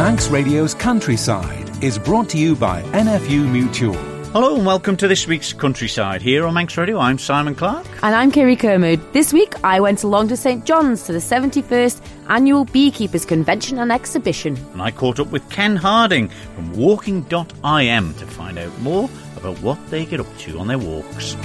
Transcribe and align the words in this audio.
Manx 0.00 0.28
Radio's 0.28 0.72
Countryside 0.72 1.84
is 1.84 1.98
brought 1.98 2.30
to 2.30 2.38
you 2.38 2.56
by 2.56 2.80
NFU 2.84 3.46
Mutual. 3.46 3.92
Hello 4.32 4.56
and 4.56 4.64
welcome 4.64 4.96
to 4.96 5.06
this 5.06 5.26
week's 5.26 5.52
Countryside 5.52 6.22
here 6.22 6.46
on 6.46 6.54
Manx 6.54 6.78
Radio. 6.78 6.98
I'm 6.98 7.18
Simon 7.18 7.54
Clark. 7.54 7.86
And 8.02 8.14
I'm 8.14 8.32
Kerry 8.32 8.56
Kermode. 8.56 9.12
This 9.12 9.30
week 9.30 9.62
I 9.62 9.78
went 9.78 10.02
along 10.02 10.28
to 10.28 10.38
St 10.38 10.64
John's 10.64 11.02
to 11.04 11.12
the 11.12 11.18
71st 11.18 12.00
Annual 12.30 12.64
Beekeepers 12.64 13.26
Convention 13.26 13.78
and 13.78 13.92
Exhibition. 13.92 14.56
And 14.72 14.80
I 14.80 14.90
caught 14.90 15.20
up 15.20 15.26
with 15.26 15.46
Ken 15.50 15.76
Harding 15.76 16.30
from 16.54 16.72
walking.im 16.72 18.14
to 18.14 18.26
find 18.26 18.58
out 18.58 18.78
more 18.80 19.10
about 19.36 19.60
what 19.60 19.78
they 19.90 20.06
get 20.06 20.18
up 20.18 20.38
to 20.38 20.58
on 20.60 20.68
their 20.68 20.78
walks. 20.78 21.36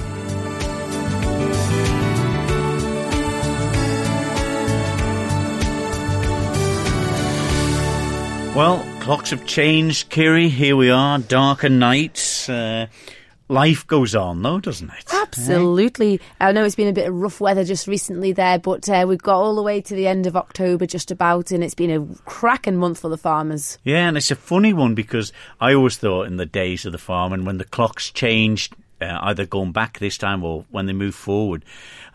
Well, 8.55 8.85
clocks 9.01 9.31
have 9.31 9.45
changed, 9.45 10.09
Kiri. 10.09 10.47
Here 10.47 10.77
we 10.77 10.89
are, 10.89 11.19
darker 11.19 11.67
nights. 11.67 12.47
Uh, 12.47 12.87
life 13.49 13.85
goes 13.85 14.15
on, 14.15 14.43
though, 14.43 14.61
doesn't 14.61 14.89
it? 14.91 15.13
Absolutely. 15.13 16.21
I 16.39 16.53
know 16.53 16.63
it's 16.63 16.73
been 16.73 16.87
a 16.87 16.93
bit 16.93 17.09
of 17.09 17.15
rough 17.15 17.41
weather 17.41 17.65
just 17.65 17.85
recently 17.85 18.31
there, 18.31 18.57
but 18.57 18.87
uh, 18.87 19.03
we've 19.09 19.21
got 19.21 19.41
all 19.41 19.55
the 19.55 19.61
way 19.61 19.81
to 19.81 19.93
the 19.93 20.07
end 20.07 20.25
of 20.25 20.37
October 20.37 20.85
just 20.85 21.11
about, 21.11 21.51
and 21.51 21.65
it's 21.65 21.75
been 21.75 21.91
a 21.91 22.05
cracking 22.23 22.77
month 22.77 23.01
for 23.01 23.09
the 23.09 23.17
farmers. 23.17 23.77
Yeah, 23.83 24.07
and 24.07 24.15
it's 24.15 24.31
a 24.31 24.35
funny 24.37 24.71
one 24.71 24.95
because 24.95 25.33
I 25.59 25.73
always 25.73 25.97
thought 25.97 26.27
in 26.27 26.37
the 26.37 26.45
days 26.45 26.85
of 26.85 26.93
the 26.93 26.97
farm 26.97 27.33
and 27.33 27.45
when 27.45 27.57
the 27.57 27.65
clocks 27.65 28.09
changed, 28.09 28.73
uh, 29.01 29.19
either 29.23 29.45
going 29.45 29.73
back 29.73 29.99
this 29.99 30.17
time 30.17 30.45
or 30.45 30.63
when 30.71 30.85
they 30.85 30.93
move 30.93 31.13
forward. 31.13 31.65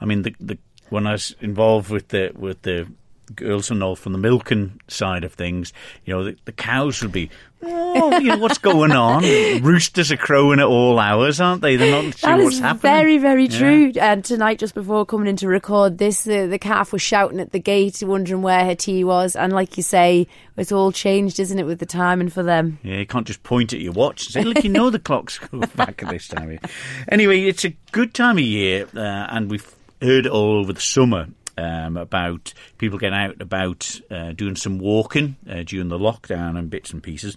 I 0.01 0.07
mean, 0.07 0.23
the, 0.23 0.35
the 0.41 0.57
when 0.89 1.07
I 1.07 1.13
was 1.13 1.37
involved 1.43 1.91
with 1.91 2.09
the 2.09 2.33
with 2.35 2.63
the 2.63 2.91
girls 3.35 3.71
and 3.71 3.83
all 3.83 3.97
from 3.97 4.13
the 4.13 4.19
milking 4.19 4.81
side 4.89 5.25
of 5.25 5.33
things, 5.35 5.73
you 6.05 6.15
know, 6.15 6.25
the, 6.25 6.37
the 6.45 6.53
cows 6.53 7.03
would 7.03 7.13
be, 7.13 7.31
oh, 7.63 8.19
you 8.19 8.29
know, 8.29 8.39
what's 8.39 8.59
going 8.59 8.93
on? 8.93 9.23
Roosters 9.63 10.11
are 10.11 10.17
crowing 10.17 10.59
at 10.61 10.67
all 10.67 10.99
hours, 10.99 11.41
aren't 11.41 11.63
they? 11.63 11.77
They're 11.77 12.03
not 12.03 12.17
sure 12.17 12.31
That 12.31 12.43
what's 12.43 12.57
is 12.57 12.61
happening. 12.61 12.81
very, 12.93 13.19
very 13.19 13.47
Yeah. 13.47 13.59
true. 13.59 13.93
And 14.01 14.25
tonight, 14.25 14.59
just 14.59 14.75
before 14.75 15.05
coming 15.07 15.29
in 15.29 15.37
to 15.37 15.49
record 15.49 15.99
this, 15.99 16.25
the, 16.25 16.47
the 16.47 16.59
calf 16.59 16.93
was 16.93 17.03
shouting 17.03 17.41
at 17.41 17.53
the 17.53 17.59
gate, 17.61 18.03
wondering 18.03 18.43
where 18.43 18.65
her 18.65 18.75
tea 18.75 19.05
was. 19.05 19.37
And 19.37 19.53
like 19.53 19.77
you 19.77 19.83
say, 19.83 20.27
it's 20.57 20.73
all 20.73 20.93
changed, 20.93 21.39
isn't 21.41 21.59
it, 21.59 21.67
with 21.67 21.79
the 21.81 21.87
timing 21.87 22.29
for 22.31 22.43
them? 22.43 22.79
Yeah, 22.83 22.97
you 22.97 23.07
can't 23.07 23.27
just 23.27 23.43
point 23.43 23.73
at 23.73 23.81
your 23.81 23.93
watch 23.93 24.27
and 24.27 24.33
say, 24.33 24.43
look, 24.45 24.65
you 24.65 24.71
know 24.71 24.91
the 24.91 24.99
clock's 24.99 25.39
go 25.51 25.61
back 25.77 26.03
at 26.03 26.09
this 26.11 26.29
time 26.29 26.45
of 26.45 26.51
year. 26.51 26.61
Anyway, 27.09 27.43
it's 27.45 27.65
a 27.65 27.77
good 27.93 28.15
time 28.15 28.39
of 28.39 28.45
year, 28.45 28.87
uh, 28.97 29.01
and 29.01 29.51
we've 29.51 29.75
heard 30.03 30.25
it 30.27 30.33
all 30.33 30.59
over 30.61 30.73
the 30.73 30.81
summer 30.81 31.29
um, 31.57 31.97
about 31.97 32.53
people 32.79 32.99
getting 32.99 33.19
out 33.19 33.41
about 33.41 34.01
uh, 34.11 34.33
doing 34.33 34.57
some 34.57 34.79
walking 34.79 35.37
uh, 35.49 35.63
during 35.65 35.89
the 35.89 35.99
lockdown 35.99 36.59
and 36.59 36.71
bits 36.71 36.93
and 36.93 37.03
pieces. 37.03 37.37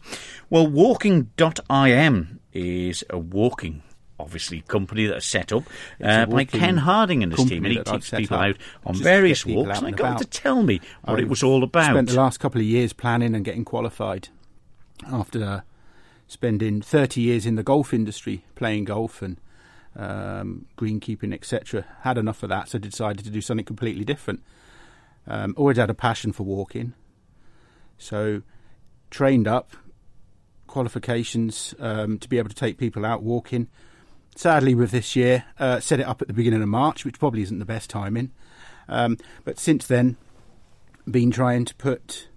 Well, 0.50 0.67
walking.im 0.67 2.39
is 2.53 3.03
a 3.09 3.17
walking. 3.17 3.83
Obviously, 4.20 4.61
company 4.61 5.08
that 5.08 5.17
is 5.17 5.25
set 5.25 5.52
up 5.52 5.64
uh, 6.02 6.28
by 6.28 6.45
Ken 6.45 6.78
Harding 6.78 7.23
and 7.23 7.33
his 7.33 7.45
team, 7.45 7.66
and 7.66 7.73
he 7.73 7.83
takes 7.83 8.11
people 8.11 8.38
out 8.38 8.55
on 8.86 8.95
various 8.95 9.45
walks. 9.45 9.80
And 9.80 9.88
I 9.88 9.92
got 9.92 10.20
to 10.20 10.25
tell 10.25 10.61
me 10.64 10.80
what 11.03 11.20
I 11.20 11.23
it 11.23 11.27
was 11.27 11.44
all 11.44 11.64
about. 11.64 11.89
I 11.89 11.94
spent 11.94 12.09
the 12.09 12.16
last 12.16 12.39
couple 12.39 12.61
of 12.61 12.67
years 12.67 12.94
planning 12.94 13.36
and 13.36 13.44
getting 13.44 13.66
qualified 13.66 14.30
after 15.11 15.64
spending 16.27 16.81
30 16.81 17.22
years 17.22 17.45
in 17.45 17.55
the 17.55 17.64
golf 17.64 17.94
industry, 17.94 18.45
playing 18.55 18.86
golf 18.86 19.22
and 19.22 19.38
um, 19.95 20.66
greenkeeping, 20.77 21.33
etc. 21.33 21.86
Had 22.02 22.17
enough 22.17 22.44
of 22.44 22.49
that, 22.49 22.69
so 22.69 22.77
decided 22.77 23.25
to 23.25 23.31
do 23.31 23.41
something 23.41 23.66
completely 23.66 24.05
different. 24.05 24.41
Um, 25.27 25.53
always 25.58 25.77
had 25.77 25.89
a 25.89 25.94
passion 25.94 26.33
for 26.33 26.44
walking, 26.44 26.94
so 27.97 28.41
trained 29.09 29.47
up, 29.47 29.75
qualifications 30.67 31.75
um, 31.80 32.17
to 32.17 32.27
be 32.27 32.38
able 32.38 32.49
to 32.49 32.55
take 32.55 32.77
people 32.77 33.05
out 33.05 33.23
walking. 33.23 33.69
Sadly, 34.36 34.73
with 34.73 34.91
this 34.91 35.16
year, 35.16 35.45
uh, 35.59 35.80
set 35.80 35.99
it 35.99 36.08
up 36.08 36.21
at 36.21 36.27
the 36.27 36.33
beginning 36.33 36.64
of 36.64 36.67
March, 36.67 37.05
which 37.05 37.20
probably 37.20 37.43
isn't 37.43 37.59
the 37.59 37.65
best 37.65 37.89
timing. 37.89 38.32
Um, 38.89 39.17
but 39.45 39.59
since 39.59 39.86
then, 39.86 40.17
been 41.09 41.32
trying 41.32 41.65
to 41.65 41.76
put 41.76 42.27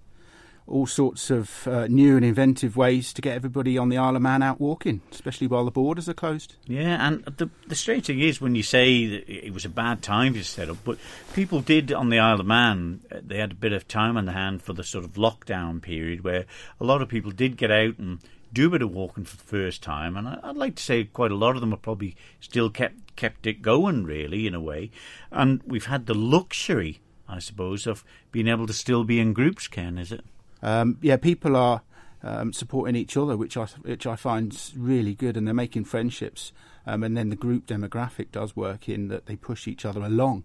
all 0.68 0.86
sorts 0.86 1.30
of 1.30 1.66
uh, 1.68 1.86
new 1.86 2.16
and 2.16 2.24
inventive 2.24 2.76
ways 2.76 3.12
to 3.12 3.22
get 3.22 3.36
everybody 3.36 3.78
on 3.78 3.88
the 3.88 3.98
Isle 3.98 4.16
of 4.16 4.22
Man 4.22 4.42
out 4.42 4.60
walking, 4.60 5.00
especially 5.12 5.46
while 5.46 5.64
the 5.64 5.70
borders 5.70 6.08
are 6.08 6.14
closed. 6.14 6.56
Yeah, 6.66 7.06
and 7.06 7.22
the 7.24 7.50
the 7.68 7.74
strange 7.76 8.06
thing 8.06 8.20
is 8.20 8.40
when 8.40 8.54
you 8.54 8.62
say 8.62 8.94
it 9.04 9.52
was 9.54 9.64
a 9.64 9.68
bad 9.68 10.02
time 10.02 10.34
to 10.34 10.42
set 10.44 10.68
up, 10.68 10.78
but 10.84 10.98
people 11.34 11.60
did 11.60 11.92
on 11.92 12.08
the 12.08 12.18
Isle 12.18 12.40
of 12.40 12.46
Man. 12.46 13.00
uh, 13.12 13.20
They 13.24 13.38
had 13.38 13.52
a 13.52 13.56
bit 13.56 13.72
of 13.72 13.86
time 13.86 14.16
on 14.16 14.24
the 14.24 14.32
hand 14.32 14.62
for 14.62 14.72
the 14.72 14.84
sort 14.84 15.04
of 15.04 15.12
lockdown 15.12 15.80
period 15.80 16.24
where 16.24 16.46
a 16.80 16.84
lot 16.84 17.02
of 17.02 17.08
people 17.08 17.30
did 17.30 17.56
get 17.56 17.70
out 17.70 17.98
and 17.98 18.18
do 18.52 18.68
a 18.68 18.70
bit 18.70 18.82
of 18.82 18.90
walking 18.90 19.24
for 19.24 19.36
the 19.36 19.42
first 19.42 19.82
time, 19.82 20.16
and 20.16 20.26
I'd 20.28 20.56
like 20.56 20.76
to 20.76 20.82
say 20.82 21.04
quite 21.04 21.30
a 21.32 21.36
lot 21.36 21.56
of 21.56 21.60
them 21.60 21.70
have 21.72 21.82
probably 21.82 22.16
still 22.40 22.70
kept 22.70 23.14
kept 23.16 23.46
it 23.46 23.62
going, 23.62 24.04
really, 24.04 24.46
in 24.46 24.54
a 24.54 24.60
way. 24.60 24.90
And 25.30 25.62
we've 25.66 25.86
had 25.86 26.06
the 26.06 26.14
luxury, 26.14 27.00
I 27.28 27.38
suppose, 27.38 27.86
of 27.86 28.04
being 28.30 28.46
able 28.48 28.66
to 28.66 28.72
still 28.72 29.04
be 29.04 29.20
in 29.20 29.32
groups. 29.32 29.68
Ken, 29.68 29.96
is 29.98 30.12
it? 30.12 30.24
Um, 30.62 30.98
yeah, 31.02 31.16
people 31.16 31.56
are 31.56 31.82
um, 32.22 32.52
supporting 32.52 32.96
each 32.96 33.16
other, 33.16 33.36
which 33.36 33.56
I 33.56 33.66
which 33.82 34.06
I 34.06 34.16
find 34.16 34.56
really 34.76 35.14
good, 35.14 35.36
and 35.36 35.46
they're 35.46 35.54
making 35.54 35.84
friendships. 35.84 36.52
Um, 36.86 37.02
and 37.02 37.16
then 37.16 37.30
the 37.30 37.36
group 37.36 37.66
demographic 37.66 38.30
does 38.30 38.54
work 38.54 38.88
in 38.88 39.08
that 39.08 39.26
they 39.26 39.34
push 39.36 39.66
each 39.66 39.84
other 39.84 40.00
along. 40.00 40.44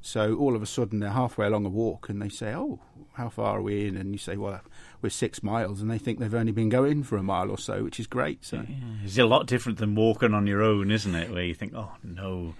So 0.00 0.36
all 0.36 0.54
of 0.54 0.62
a 0.62 0.66
sudden 0.66 1.00
they're 1.00 1.10
halfway 1.10 1.46
along 1.46 1.66
a 1.66 1.70
walk, 1.70 2.08
and 2.08 2.22
they 2.22 2.28
say, 2.28 2.54
"Oh, 2.54 2.78
how 3.14 3.28
far 3.30 3.58
are 3.58 3.62
we 3.62 3.86
in?" 3.86 3.96
And 3.96 4.12
you 4.12 4.18
say, 4.18 4.36
"Well, 4.36 4.60
we're 5.02 5.10
six 5.10 5.42
miles," 5.42 5.80
and 5.80 5.90
they 5.90 5.98
think 5.98 6.18
they've 6.18 6.32
only 6.34 6.52
been 6.52 6.68
going 6.68 7.02
for 7.02 7.16
a 7.16 7.22
mile 7.22 7.50
or 7.50 7.58
so, 7.58 7.82
which 7.84 7.98
is 7.98 8.06
great. 8.06 8.44
So 8.44 8.64
It's 9.04 9.18
a 9.18 9.24
lot 9.24 9.46
different 9.46 9.78
than 9.78 9.94
walking 9.94 10.34
on 10.34 10.46
your 10.46 10.62
own, 10.62 10.90
isn't 10.90 11.14
it? 11.14 11.30
Where 11.30 11.42
you 11.42 11.54
think, 11.54 11.74
oh 11.74 11.92
no, 12.02 12.54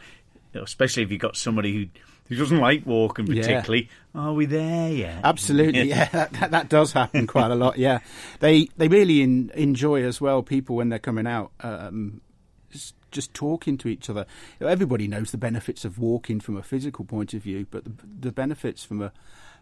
especially 0.54 1.04
if 1.04 1.10
you've 1.12 1.20
got 1.20 1.36
somebody 1.36 1.72
who 1.72 1.86
who 2.28 2.36
doesn't 2.36 2.58
like 2.58 2.84
walking 2.86 3.26
Yeah. 3.26 3.42
particularly. 3.42 3.88
Are 4.14 4.32
we 4.32 4.46
there 4.46 4.90
yet? 4.92 5.20
Absolutely, 5.24 5.88
yeah, 5.88 6.08
that, 6.10 6.32
that, 6.34 6.50
that 6.50 6.68
does 6.68 6.92
happen 6.92 7.26
quite 7.26 7.50
a 7.50 7.54
lot. 7.54 7.78
Yeah, 7.78 8.00
they 8.40 8.68
they 8.76 8.88
really 8.88 9.22
in, 9.22 9.50
enjoy 9.54 10.04
as 10.04 10.20
well. 10.20 10.42
People 10.42 10.76
when 10.76 10.88
they're 10.88 10.98
coming 10.98 11.26
out, 11.26 11.52
um, 11.60 12.20
just, 13.10 13.32
talking 13.34 13.78
to 13.78 13.88
each 13.88 14.10
other. 14.10 14.26
Everybody 14.60 15.08
knows 15.08 15.30
the 15.30 15.38
benefits 15.38 15.84
of 15.84 15.98
walking 15.98 16.40
from 16.40 16.56
a 16.56 16.62
physical 16.62 17.04
point 17.04 17.32
of 17.34 17.42
view, 17.42 17.66
but 17.70 17.84
the, 17.84 17.92
the 18.20 18.32
benefits 18.32 18.84
from 18.84 19.02
a 19.02 19.12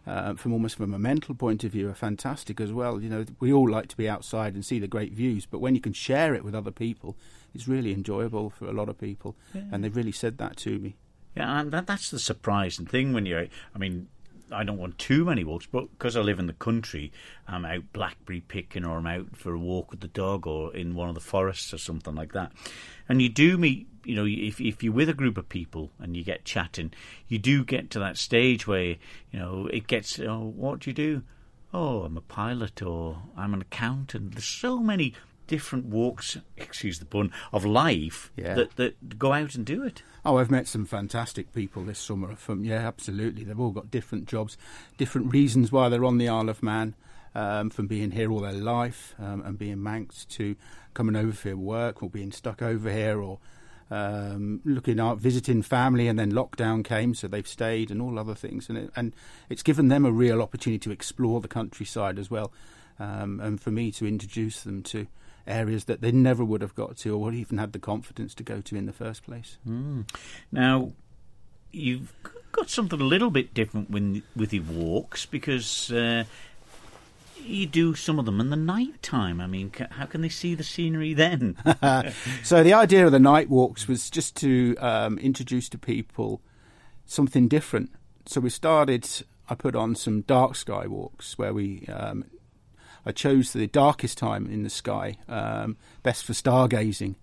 uh, 0.05 0.33
from 0.35 0.53
almost 0.53 0.77
from 0.77 0.93
a 0.93 0.99
mental 0.99 1.35
point 1.35 1.63
of 1.65 1.71
view 1.71 1.89
are 1.89 1.93
fantastic 1.93 2.61
as 2.61 2.71
well. 2.71 3.01
You 3.01 3.09
know, 3.09 3.25
we 3.39 3.51
all 3.51 3.69
like 3.69 3.87
to 3.89 3.97
be 3.97 4.07
outside 4.07 4.53
and 4.53 4.63
see 4.63 4.79
the 4.79 4.87
great 4.87 5.11
views, 5.13 5.45
but 5.45 5.59
when 5.59 5.75
you 5.75 5.81
can 5.81 5.93
share 5.93 6.33
it 6.33 6.45
with 6.45 6.55
other 6.55 6.71
people, 6.71 7.17
it's 7.53 7.67
really 7.67 7.91
enjoyable 7.93 8.49
for 8.49 8.67
a 8.67 8.71
lot 8.73 8.87
of 8.89 8.97
people, 8.97 9.35
and 9.53 9.83
they've 9.83 9.95
really 9.95 10.11
said 10.13 10.37
that 10.37 10.55
to 10.57 10.79
me. 10.79 10.95
Yeah, 11.37 11.59
and 11.59 11.71
that, 11.71 11.85
that's 11.85 12.09
the 12.09 12.17
surprising 12.17 12.87
thing 12.87 13.13
when 13.13 13.27
you're. 13.27 13.45
I 13.75 13.77
mean, 13.77 14.07
I 14.51 14.63
don't 14.63 14.79
want 14.79 14.97
too 14.97 15.23
many 15.23 15.43
walks, 15.43 15.67
but 15.67 15.91
because 15.91 16.15
I 16.15 16.21
live 16.21 16.39
in 16.39 16.47
the 16.47 16.53
country, 16.53 17.11
I'm 17.47 17.63
out 17.63 17.83
blackberry 17.93 18.41
picking, 18.41 18.83
or 18.83 18.97
I'm 18.97 19.05
out 19.05 19.35
for 19.35 19.53
a 19.53 19.59
walk 19.59 19.91
with 19.91 19.99
the 19.99 20.07
dog, 20.07 20.47
or 20.47 20.75
in 20.75 20.95
one 20.95 21.09
of 21.09 21.15
the 21.15 21.21
forests 21.21 21.75
or 21.75 21.77
something 21.77 22.15
like 22.15 22.33
that. 22.33 22.53
And 23.07 23.21
you 23.21 23.29
do 23.29 23.55
meet, 23.55 23.87
you 24.03 24.15
know, 24.15 24.25
if 24.25 24.59
if 24.59 24.81
you're 24.81 24.93
with 24.93 25.09
a 25.09 25.13
group 25.13 25.37
of 25.37 25.47
people 25.47 25.91
and 25.99 26.17
you 26.17 26.23
get 26.23 26.43
chatting, 26.43 26.91
you 27.27 27.37
do 27.37 27.63
get 27.63 27.91
to 27.91 27.99
that 27.99 28.17
stage 28.17 28.65
where 28.65 28.95
you 29.31 29.39
know 29.39 29.67
it 29.71 29.85
gets. 29.85 30.19
Oh, 30.19 30.51
what 30.55 30.79
do 30.79 30.89
you 30.89 30.95
do? 30.95 31.21
Oh, 31.71 32.01
I'm 32.01 32.17
a 32.17 32.21
pilot, 32.21 32.81
or 32.81 33.21
I'm 33.37 33.53
an 33.53 33.61
accountant. 33.61 34.31
There's 34.31 34.45
so 34.45 34.79
many 34.79 35.13
different 35.47 35.85
walks, 35.85 36.37
excuse 36.57 36.99
the 36.99 37.05
pun, 37.05 37.31
of 37.51 37.65
life 37.65 38.31
Yeah. 38.35 38.53
that 38.55 38.75
that 38.75 39.17
go 39.17 39.33
out 39.33 39.55
and 39.55 39.65
do 39.65 39.83
it. 39.83 40.03
Oh, 40.25 40.37
I've 40.37 40.51
met 40.51 40.67
some 40.67 40.85
fantastic 40.85 41.53
people 41.53 41.83
this 41.83 41.99
summer. 41.99 42.35
From 42.35 42.63
yeah, 42.63 42.85
absolutely, 42.87 43.43
they've 43.43 43.59
all 43.59 43.71
got 43.71 43.89
different 43.89 44.27
jobs, 44.27 44.57
different 44.97 45.31
reasons 45.33 45.71
why 45.71 45.89
they're 45.89 46.05
on 46.05 46.17
the 46.17 46.27
Isle 46.29 46.49
of 46.49 46.61
Man, 46.61 46.95
um, 47.33 47.69
from 47.69 47.87
being 47.87 48.11
here 48.11 48.31
all 48.31 48.41
their 48.41 48.51
life 48.51 49.15
um, 49.19 49.41
and 49.43 49.57
being 49.57 49.81
Manx 49.81 50.25
to 50.25 50.55
coming 50.93 51.15
over 51.15 51.31
for 51.31 51.55
work 51.55 52.01
or 52.03 52.09
being 52.09 52.31
stuck 52.31 52.61
over 52.61 52.91
here 52.91 53.21
or 53.21 53.39
um, 53.89 54.59
looking 54.65 54.99
out 54.99 55.17
visiting 55.19 55.61
family. 55.61 56.07
And 56.07 56.17
then 56.19 56.31
lockdown 56.31 56.83
came, 56.83 57.13
so 57.13 57.27
they've 57.27 57.47
stayed 57.47 57.89
and 57.91 58.01
all 58.01 58.19
other 58.19 58.35
things. 58.35 58.67
And 58.69 58.77
it, 58.77 58.91
and 58.95 59.13
it's 59.49 59.63
given 59.63 59.87
them 59.87 60.05
a 60.05 60.11
real 60.11 60.41
opportunity 60.41 60.79
to 60.79 60.91
explore 60.91 61.39
the 61.39 61.47
countryside 61.47 62.19
as 62.19 62.29
well, 62.29 62.51
um, 62.99 63.39
and 63.39 63.61
for 63.61 63.71
me 63.71 63.91
to 63.93 64.05
introduce 64.05 64.61
them 64.63 64.83
to 64.83 65.07
areas 65.47 65.85
that 65.85 66.01
they 66.01 66.11
never 66.11 66.43
would 66.43 66.61
have 66.61 66.75
got 66.75 66.97
to 66.97 67.13
or 67.13 67.17
would 67.19 67.35
even 67.35 67.57
had 67.57 67.73
the 67.73 67.79
confidence 67.79 68.33
to 68.35 68.43
go 68.43 68.61
to 68.61 68.75
in 68.75 68.85
the 68.85 68.93
first 68.93 69.23
place. 69.23 69.57
Now, 70.51 70.91
you've 71.71 72.13
got 72.51 72.69
something 72.69 72.99
a 72.99 73.03
little 73.03 73.29
bit 73.29 73.53
different 73.53 73.89
when, 73.89 74.23
with 74.35 74.53
your 74.53 74.63
walks 74.63 75.25
because 75.25 75.91
uh, 75.91 76.23
you 77.43 77.65
do 77.65 77.95
some 77.95 78.19
of 78.19 78.25
them 78.25 78.39
in 78.39 78.49
the 78.49 78.55
night 78.55 79.01
time. 79.01 79.39
I 79.39 79.47
mean, 79.47 79.71
how 79.91 80.05
can 80.05 80.21
they 80.21 80.29
see 80.29 80.55
the 80.55 80.63
scenery 80.63 81.13
then? 81.13 81.57
So 82.43 82.63
the 82.63 82.73
idea 82.73 83.05
of 83.05 83.11
the 83.11 83.19
night 83.19 83.49
walks 83.49 83.87
was 83.87 84.09
just 84.09 84.35
to 84.37 84.75
um, 84.79 85.17
introduce 85.19 85.69
to 85.69 85.77
people 85.77 86.41
something 87.05 87.47
different. 87.47 87.91
So 88.25 88.41
we 88.41 88.49
started. 88.49 89.07
I 89.49 89.55
put 89.55 89.75
on 89.75 89.95
some 89.95 90.21
dark 90.21 90.55
sky 90.55 90.87
walks 90.87 91.37
where 91.37 91.53
we 91.53 91.85
um, 91.87 92.25
I 93.05 93.11
chose 93.11 93.53
the 93.53 93.67
darkest 93.67 94.17
time 94.17 94.47
in 94.47 94.63
the 94.63 94.69
sky, 94.69 95.17
um, 95.29 95.77
best 96.03 96.25
for 96.25 96.33
stargazing, 96.33 97.15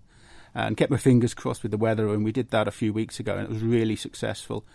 and 0.53 0.75
kept 0.77 0.91
my 0.91 0.97
fingers 0.97 1.33
crossed 1.33 1.61
with 1.63 1.71
the 1.71 1.77
weather. 1.77 2.09
And 2.13 2.23
we 2.23 2.31
did 2.31 2.49
that 2.51 2.67
a 2.67 2.71
few 2.71 2.93
weeks 2.93 3.19
ago, 3.19 3.33
and 3.35 3.43
it 3.43 3.49
was 3.49 3.61
really 3.61 3.95
successful. 3.95 4.65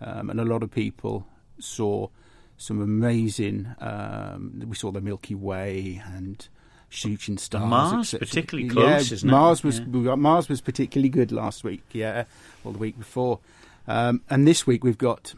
Um, 0.00 0.30
and 0.30 0.40
a 0.40 0.44
lot 0.44 0.62
of 0.62 0.70
people 0.70 1.26
saw 1.58 2.08
some 2.56 2.80
amazing. 2.80 3.74
Um, 3.80 4.62
we 4.66 4.76
saw 4.76 4.90
the 4.90 5.00
Milky 5.00 5.34
Way 5.34 6.02
and 6.14 6.46
shooting 6.88 7.38
stars. 7.38 7.68
Mars, 7.68 8.14
particularly 8.18 8.68
close, 8.68 9.10
yeah, 9.10 9.14
isn't 9.14 9.28
it? 9.28 9.30
Mars 9.32 9.62
was 9.62 9.78
Yeah. 9.78 9.86
we 9.86 10.04
got- 10.04 10.18
Mars 10.18 10.48
was 10.48 10.60
particularly 10.60 11.08
good 11.08 11.32
last 11.32 11.64
week. 11.64 11.82
Yeah, 11.92 12.24
or 12.64 12.72
the 12.72 12.78
week 12.78 12.98
before, 12.98 13.38
um, 13.86 14.22
and 14.28 14.46
this 14.46 14.66
week 14.66 14.82
we've 14.84 14.98
got 14.98 15.34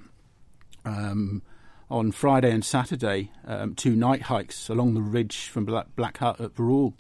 um, 0.85 1.43
on 1.93 2.11
Friday 2.11 2.51
and 2.51 2.65
Saturday 2.65 3.31
um, 3.47 3.75
two 3.75 3.95
night 3.95 4.23
hikes 4.23 4.69
along 4.71 4.95
the 4.95 5.03
ridge 5.03 5.49
from 5.49 5.67
Black, 5.67 5.87
Black 5.95 6.19
Hut 6.19 6.41
at 6.41 6.55
Barrule 6.55 6.95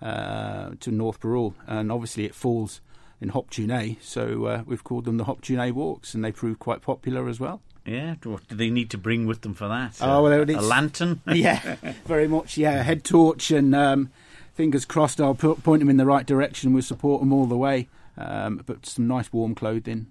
uh, 0.00 0.70
to 0.80 0.90
North 0.90 1.20
Barrule, 1.20 1.54
and 1.66 1.92
obviously 1.92 2.24
it 2.24 2.34
falls 2.34 2.80
in 3.20 3.28
Hop-tu-Naa, 3.30 3.94
so 4.00 4.46
uh, 4.46 4.62
we've 4.66 4.84
called 4.84 5.04
them 5.04 5.16
the 5.18 5.24
Hop-tu-Naa 5.24 5.70
walks, 5.70 6.14
and 6.14 6.24
they 6.24 6.32
proved 6.32 6.58
quite 6.58 6.82
popular 6.82 7.28
as 7.28 7.38
well. 7.38 7.60
Yeah, 7.84 8.16
what 8.24 8.48
do 8.48 8.56
they 8.56 8.70
need 8.70 8.90
to 8.90 8.98
bring 8.98 9.26
with 9.26 9.42
them 9.42 9.54
for 9.54 9.68
that? 9.68 9.98
Oh, 10.00 10.18
a, 10.18 10.22
well, 10.22 10.32
a 10.32 10.42
it's- 10.42 10.64
lantern. 10.64 11.20
yeah, 11.26 11.76
very 12.04 12.26
much. 12.26 12.56
Yeah, 12.58 12.82
head 12.82 13.04
torch 13.04 13.50
and 13.50 13.74
um, 13.74 14.10
fingers 14.54 14.84
crossed. 14.84 15.20
I'll 15.20 15.34
put, 15.34 15.62
point 15.62 15.80
them 15.80 15.88
in 15.90 15.96
the 15.98 16.06
right 16.06 16.26
direction. 16.26 16.72
We'll 16.72 16.82
support 16.82 17.20
them 17.20 17.32
all 17.32 17.46
the 17.46 17.56
way. 17.56 17.88
Um, 18.18 18.62
but 18.64 18.86
some 18.86 19.06
nice 19.06 19.32
warm 19.32 19.54
clothing. 19.54 20.06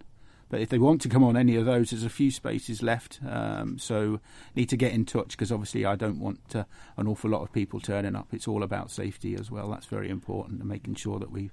But 0.49 0.61
if 0.61 0.69
they 0.69 0.77
want 0.77 1.01
to 1.01 1.09
come 1.09 1.23
on 1.23 1.35
any 1.35 1.55
of 1.55 1.65
those, 1.65 1.89
there's 1.89 2.03
a 2.03 2.09
few 2.09 2.29
spaces 2.29 2.83
left. 2.83 3.19
Um, 3.27 3.79
so 3.79 4.19
need 4.55 4.69
to 4.69 4.77
get 4.77 4.93
in 4.93 5.05
touch 5.05 5.29
because 5.29 5.51
obviously 5.51 5.85
I 5.85 5.95
don't 5.95 6.19
want 6.19 6.55
uh, 6.55 6.65
an 6.97 7.07
awful 7.07 7.31
lot 7.31 7.41
of 7.41 7.51
people 7.51 7.79
turning 7.79 8.15
up. 8.15 8.27
It's 8.31 8.47
all 8.47 8.63
about 8.63 8.91
safety 8.91 9.35
as 9.35 9.49
well. 9.49 9.69
That's 9.69 9.87
very 9.87 10.09
important 10.09 10.59
and 10.59 10.69
making 10.69 10.95
sure 10.95 11.19
that 11.19 11.31
we 11.31 11.49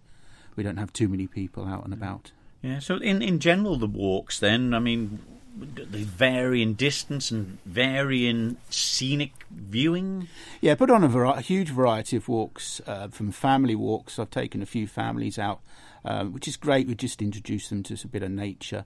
we 0.55 0.63
don't 0.63 0.77
have 0.77 0.93
too 0.93 1.09
many 1.09 1.27
people 1.27 1.67
out 1.67 1.85
and 1.85 1.95
about. 1.95 2.33
Yeah. 2.61 2.79
So 2.81 2.97
in 2.97 3.23
in 3.23 3.39
general, 3.39 3.77
the 3.77 3.87
walks 3.87 4.39
then, 4.39 4.75
I 4.75 4.79
mean, 4.79 5.21
they 5.57 6.03
vary 6.03 6.63
in 6.63 6.75
distance 6.75 7.31
and 7.31 7.59
vary 7.65 8.27
in 8.27 8.57
scenic 8.71 9.33
viewing. 9.51 10.29
Yeah, 10.61 10.75
put 10.75 10.91
on 10.91 11.05
a, 11.05 11.09
vari- 11.09 11.39
a 11.39 11.41
huge 11.41 11.71
variety 11.71 12.17
of 12.17 12.29
walks, 12.29 12.81
uh, 12.87 13.09
from 13.09 13.33
family 13.33 13.75
walks. 13.75 14.19
I've 14.19 14.31
taken 14.31 14.63
a 14.63 14.67
few 14.67 14.87
families 14.87 15.39
out, 15.39 15.61
um, 16.05 16.33
which 16.33 16.49
is 16.49 16.57
great. 16.57 16.87
We 16.87 16.95
just 16.95 17.23
introduce 17.23 17.69
them 17.69 17.83
to 17.85 17.97
a 18.05 18.09
bit 18.09 18.23
of 18.23 18.31
nature. 18.31 18.85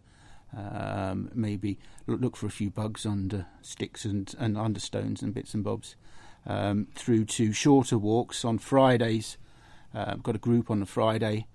Um, 0.56 1.30
maybe 1.34 1.78
look, 2.06 2.36
for 2.36 2.46
a 2.46 2.50
few 2.50 2.70
bugs 2.70 3.04
under 3.04 3.46
sticks 3.62 4.04
and, 4.04 4.32
and 4.38 4.56
under 4.56 4.80
stones 4.80 5.22
and 5.22 5.34
bits 5.34 5.54
and 5.54 5.64
bobs. 5.64 5.96
Um, 6.46 6.86
through 6.94 7.24
to 7.26 7.52
shorter 7.52 7.98
walks 7.98 8.44
on 8.44 8.58
Fridays. 8.58 9.36
Uh, 9.94 10.06
I've 10.08 10.22
got 10.22 10.36
a 10.36 10.38
group 10.38 10.70
on 10.70 10.80
a 10.80 10.86
Friday 10.86 11.46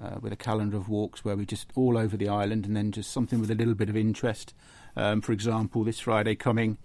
uh, 0.00 0.16
with 0.20 0.32
a 0.32 0.36
calendar 0.36 0.76
of 0.76 0.88
walks 0.88 1.24
where 1.24 1.36
we 1.36 1.46
just 1.46 1.68
all 1.74 1.96
over 1.96 2.16
the 2.16 2.28
island 2.28 2.66
and 2.66 2.76
then 2.76 2.92
just 2.92 3.10
something 3.10 3.40
with 3.40 3.50
a 3.50 3.54
little 3.54 3.74
bit 3.74 3.88
of 3.88 3.96
interest. 3.96 4.54
Um, 4.96 5.20
for 5.20 5.32
example, 5.32 5.84
this 5.84 6.00
Friday 6.00 6.34
coming, 6.34 6.78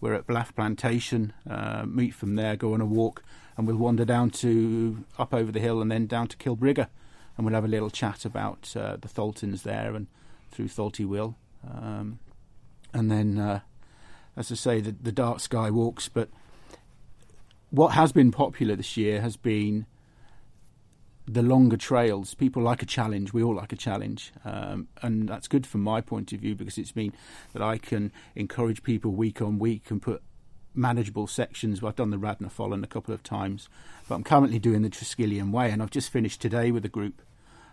we're 0.00 0.14
at 0.14 0.26
Blaff 0.26 0.54
Plantation, 0.54 1.32
uh, 1.48 1.84
meet 1.86 2.14
from 2.14 2.34
there, 2.34 2.56
go 2.56 2.74
on 2.74 2.80
a 2.80 2.86
walk, 2.86 3.24
and 3.56 3.66
we'll 3.66 3.76
wander 3.76 4.04
down 4.04 4.30
to 4.30 5.04
up 5.18 5.32
over 5.32 5.50
the 5.50 5.60
hill 5.60 5.80
and 5.80 5.90
then 5.90 6.06
down 6.06 6.28
to 6.28 6.36
Kilbrigger, 6.36 6.88
and 7.36 7.44
we'll 7.44 7.54
have 7.54 7.64
a 7.64 7.68
little 7.68 7.90
chat 7.90 8.24
about 8.24 8.72
uh, 8.76 8.96
the 8.96 9.08
tholtans 9.08 9.62
there 9.62 9.94
and 9.94 10.06
through 10.50 10.68
Tholt-y-Will, 10.68 11.36
um, 11.68 12.18
and 12.94 13.10
then, 13.10 13.38
uh, 13.38 13.60
as 14.36 14.50
I 14.50 14.54
say, 14.54 14.80
the, 14.80 14.92
the 14.92 15.12
dark 15.12 15.40
sky 15.40 15.70
walks. 15.70 16.08
But 16.08 16.30
what 17.70 17.88
has 17.88 18.12
been 18.12 18.30
popular 18.30 18.76
this 18.76 18.96
year 18.96 19.20
has 19.20 19.36
been 19.36 19.86
the 21.26 21.42
longer 21.42 21.76
trails. 21.76 22.34
People 22.34 22.62
like 22.62 22.82
a 22.82 22.86
challenge. 22.86 23.32
We 23.32 23.42
all 23.42 23.54
like 23.54 23.72
a 23.72 23.76
challenge, 23.76 24.32
um, 24.44 24.88
and 25.02 25.28
that's 25.28 25.48
good 25.48 25.66
from 25.66 25.82
my 25.82 26.00
point 26.00 26.32
of 26.32 26.40
view 26.40 26.54
because 26.54 26.78
it's 26.78 26.94
mean 26.94 27.12
that 27.52 27.62
I 27.62 27.78
can 27.78 28.12
encourage 28.34 28.82
people 28.82 29.10
week 29.10 29.42
on 29.42 29.58
week 29.58 29.90
and 29.90 30.00
put 30.00 30.22
manageable 30.76 31.26
sections. 31.26 31.82
I've 31.82 31.96
done 31.96 32.10
the 32.10 32.18
Raad 32.18 32.40
ny 32.40 32.48
Foillan 32.48 32.84
a 32.84 32.88
couple 32.88 33.14
of 33.14 33.22
times, 33.22 33.68
but 34.08 34.14
I'm 34.14 34.24
currently 34.24 34.58
doing 34.58 34.82
the 34.82 34.90
Triskelion 34.90 35.50
Way, 35.50 35.70
and 35.70 35.82
I've 35.82 35.90
just 35.90 36.10
finished 36.10 36.40
today 36.40 36.70
with 36.70 36.84
a 36.84 36.88
group 36.88 37.22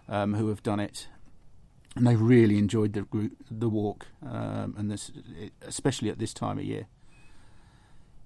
um, 0.08 0.34
who 0.34 0.50
have 0.50 0.64
done 0.64 0.80
it, 0.80 1.08
and 1.96 2.08
they've 2.08 2.20
really 2.20 2.58
enjoyed 2.58 2.94
the 2.94 3.02
group, 3.02 3.34
the 3.50 3.70
walk, 3.70 4.08
um, 4.26 4.76
and 4.78 4.90
this, 4.90 5.12
especially 5.62 6.10
at 6.10 6.20
this 6.20 6.34
time 6.34 6.58
of 6.58 6.66
year. 6.66 6.88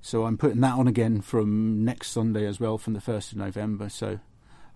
So 0.02 0.26
I'm 0.26 0.38
putting 0.38 0.62
that 0.62 0.76
on 0.76 0.88
again 0.88 1.22
from 1.22 1.84
next 1.84 2.12
Sunday 2.12 2.46
as 2.46 2.60
well, 2.60 2.78
from 2.78 2.94
the 2.94 3.02
first 3.02 3.32
of 3.32 3.38
November. 3.38 3.90
So 3.90 4.20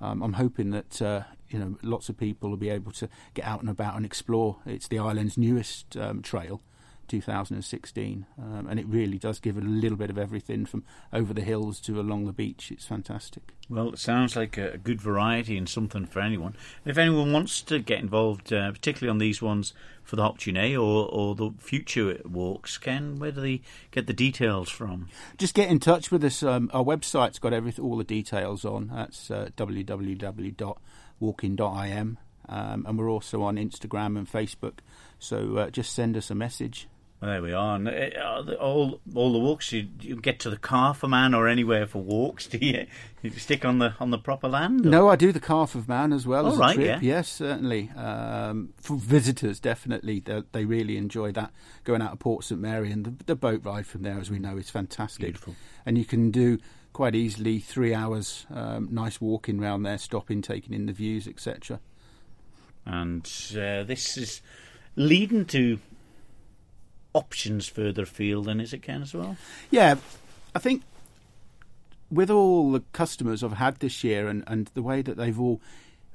um, 0.01 0.21
I'm 0.21 0.33
hoping 0.33 0.71
that 0.71 1.01
uh, 1.01 1.23
you 1.49 1.59
know 1.59 1.77
lots 1.83 2.09
of 2.09 2.17
people 2.17 2.49
will 2.49 2.57
be 2.57 2.69
able 2.69 2.91
to 2.93 3.07
get 3.33 3.45
out 3.45 3.61
and 3.61 3.69
about 3.69 3.95
and 3.95 4.05
explore. 4.05 4.57
It's 4.65 4.87
the 4.87 4.99
island's 4.99 5.37
newest 5.37 5.95
um, 5.95 6.21
trail, 6.21 6.61
2016, 7.11 8.25
um, 8.39 8.67
and 8.69 8.79
it 8.79 8.87
really 8.87 9.17
does 9.17 9.39
give 9.39 9.57
it 9.57 9.65
a 9.65 9.67
little 9.67 9.97
bit 9.97 10.09
of 10.09 10.17
everything 10.17 10.65
from 10.65 10.85
over 11.11 11.33
the 11.33 11.41
hills 11.41 11.81
to 11.81 11.99
along 11.99 12.25
the 12.25 12.31
beach. 12.31 12.71
It's 12.71 12.85
fantastic. 12.85 13.51
Well, 13.69 13.89
it 13.89 13.99
sounds 13.99 14.37
like 14.37 14.57
a, 14.57 14.71
a 14.71 14.77
good 14.77 15.01
variety 15.01 15.57
and 15.57 15.67
something 15.67 16.05
for 16.05 16.21
anyone. 16.21 16.55
If 16.85 16.97
anyone 16.97 17.33
wants 17.33 17.61
to 17.63 17.79
get 17.79 17.99
involved, 17.99 18.53
uh, 18.53 18.71
particularly 18.71 19.11
on 19.11 19.17
these 19.17 19.41
ones 19.41 19.73
for 20.03 20.15
the 20.15 20.23
Hop-tu-Naa 20.23 20.77
or, 20.77 21.09
or 21.09 21.35
the 21.35 21.51
future 21.59 22.21
walks, 22.23 22.77
Ken, 22.77 23.19
where 23.19 23.31
do 23.31 23.41
they 23.41 23.61
get 23.91 24.07
the 24.07 24.13
details 24.13 24.69
from? 24.69 25.09
Just 25.37 25.53
get 25.53 25.69
in 25.69 25.79
touch 25.79 26.11
with 26.11 26.23
us. 26.23 26.41
Um, 26.41 26.71
our 26.73 26.85
website's 26.85 27.39
got 27.39 27.51
everything, 27.51 27.83
all 27.83 27.97
the 27.97 28.05
details 28.05 28.63
on. 28.63 28.89
That's 28.93 29.29
uh, 29.29 29.49
www.walking.im. 29.57 30.77
Um, 32.49 32.85
and 32.87 32.97
we're 32.99 33.09
also 33.09 33.43
on 33.43 33.55
Instagram 33.55 34.17
and 34.17 34.29
Facebook. 34.29 34.79
So 35.19 35.57
uh, 35.57 35.69
just 35.69 35.93
send 35.93 36.17
us 36.17 36.29
a 36.29 36.35
message. 36.35 36.87
Well, 37.21 37.29
there 37.29 37.41
we 37.43 37.53
are. 37.53 37.75
And 37.75 37.87
uh, 37.87 38.53
all 38.59 38.99
all 39.13 39.31
the 39.31 39.37
walks 39.37 39.71
you, 39.71 39.87
you 39.99 40.15
get 40.15 40.39
to 40.39 40.49
the 40.49 40.57
Calf 40.57 41.03
of 41.03 41.11
Man 41.11 41.35
or 41.35 41.47
anywhere 41.47 41.85
for 41.85 41.99
walks. 42.01 42.47
Do 42.51 42.57
you, 42.57 42.87
you 43.21 43.29
stick 43.31 43.63
on 43.63 43.77
the 43.77 43.93
on 43.99 44.09
the 44.09 44.17
proper 44.17 44.47
land? 44.47 44.85
or- 44.87 44.89
No, 44.89 45.07
I 45.07 45.15
do 45.15 45.31
the 45.31 45.39
Calf 45.39 45.75
of 45.75 45.87
Man 45.87 46.13
as 46.13 46.25
well 46.25 46.47
as 46.47 46.57
right, 46.57 46.71
a 46.71 46.73
trip. 46.73 46.87
yeah. 46.87 46.99
Yes, 47.01 47.29
certainly. 47.29 47.91
Um, 47.95 48.73
for 48.77 48.95
visitors, 48.97 49.59
definitely, 49.59 50.19
they, 50.21 50.41
they 50.51 50.65
really 50.65 50.97
enjoy 50.97 51.31
that. 51.33 51.51
Going 51.83 52.01
out 52.01 52.13
of 52.13 52.19
Port 52.19 52.43
St 52.43 52.59
Mary 52.59 52.91
and 52.91 53.05
the, 53.05 53.23
the 53.25 53.35
boat 53.35 53.61
ride 53.63 53.85
from 53.85 54.01
there, 54.01 54.17
as 54.19 54.31
we 54.31 54.39
know, 54.39 54.57
is 54.57 54.71
fantastic. 54.71 55.25
Beautiful. 55.25 55.55
And 55.85 55.99
you 55.99 56.05
can 56.05 56.31
do 56.31 56.57
quite 56.91 57.13
easily 57.13 57.59
three 57.59 57.93
hours, 57.93 58.47
um, 58.53 58.87
nice 58.91 59.21
walking 59.21 59.59
round 59.59 59.85
there, 59.85 59.97
stopping, 59.99 60.41
taking 60.41 60.73
in 60.73 60.87
the 60.87 60.91
views, 60.93 61.27
etc. 61.27 61.79
And 62.85 63.25
uh, 63.55 63.83
this 63.83 64.17
is 64.17 64.41
leading 64.95 65.45
to 65.45 65.79
options 67.13 67.67
further 67.67 68.03
afield, 68.03 68.45
then 68.45 68.59
is 68.59 68.73
it, 68.73 68.81
Ken, 68.81 69.01
as 69.01 69.13
well? 69.13 69.37
Yeah, 69.69 69.95
I 70.55 70.59
think 70.59 70.83
with 72.09 72.29
all 72.29 72.71
the 72.71 72.83
customers 72.91 73.43
I've 73.43 73.53
had 73.53 73.77
this 73.77 74.03
year 74.03 74.27
and, 74.27 74.43
and 74.47 74.69
the 74.73 74.81
way 74.81 75.01
that 75.01 75.17
they've 75.17 75.39
all 75.39 75.61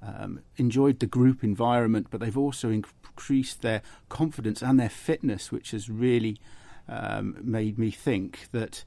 um, 0.03 0.41
enjoyed 0.57 1.01
the 1.01 1.07
group 1.07 1.43
environment, 1.43 2.09
but 2.11 2.21
they've 2.21 2.37
also 2.37 2.71
increased 2.71 3.63
their 3.63 3.83
confidence 4.09 4.63
and 4.63 4.79
their 4.79 4.91
fitness, 4.91 5.51
which 5.51 5.71
has 5.71 5.89
really 5.89 6.39
um, 6.89 7.37
made 7.43 7.79
me 7.79 7.91
think 7.91 8.49
that 8.53 8.85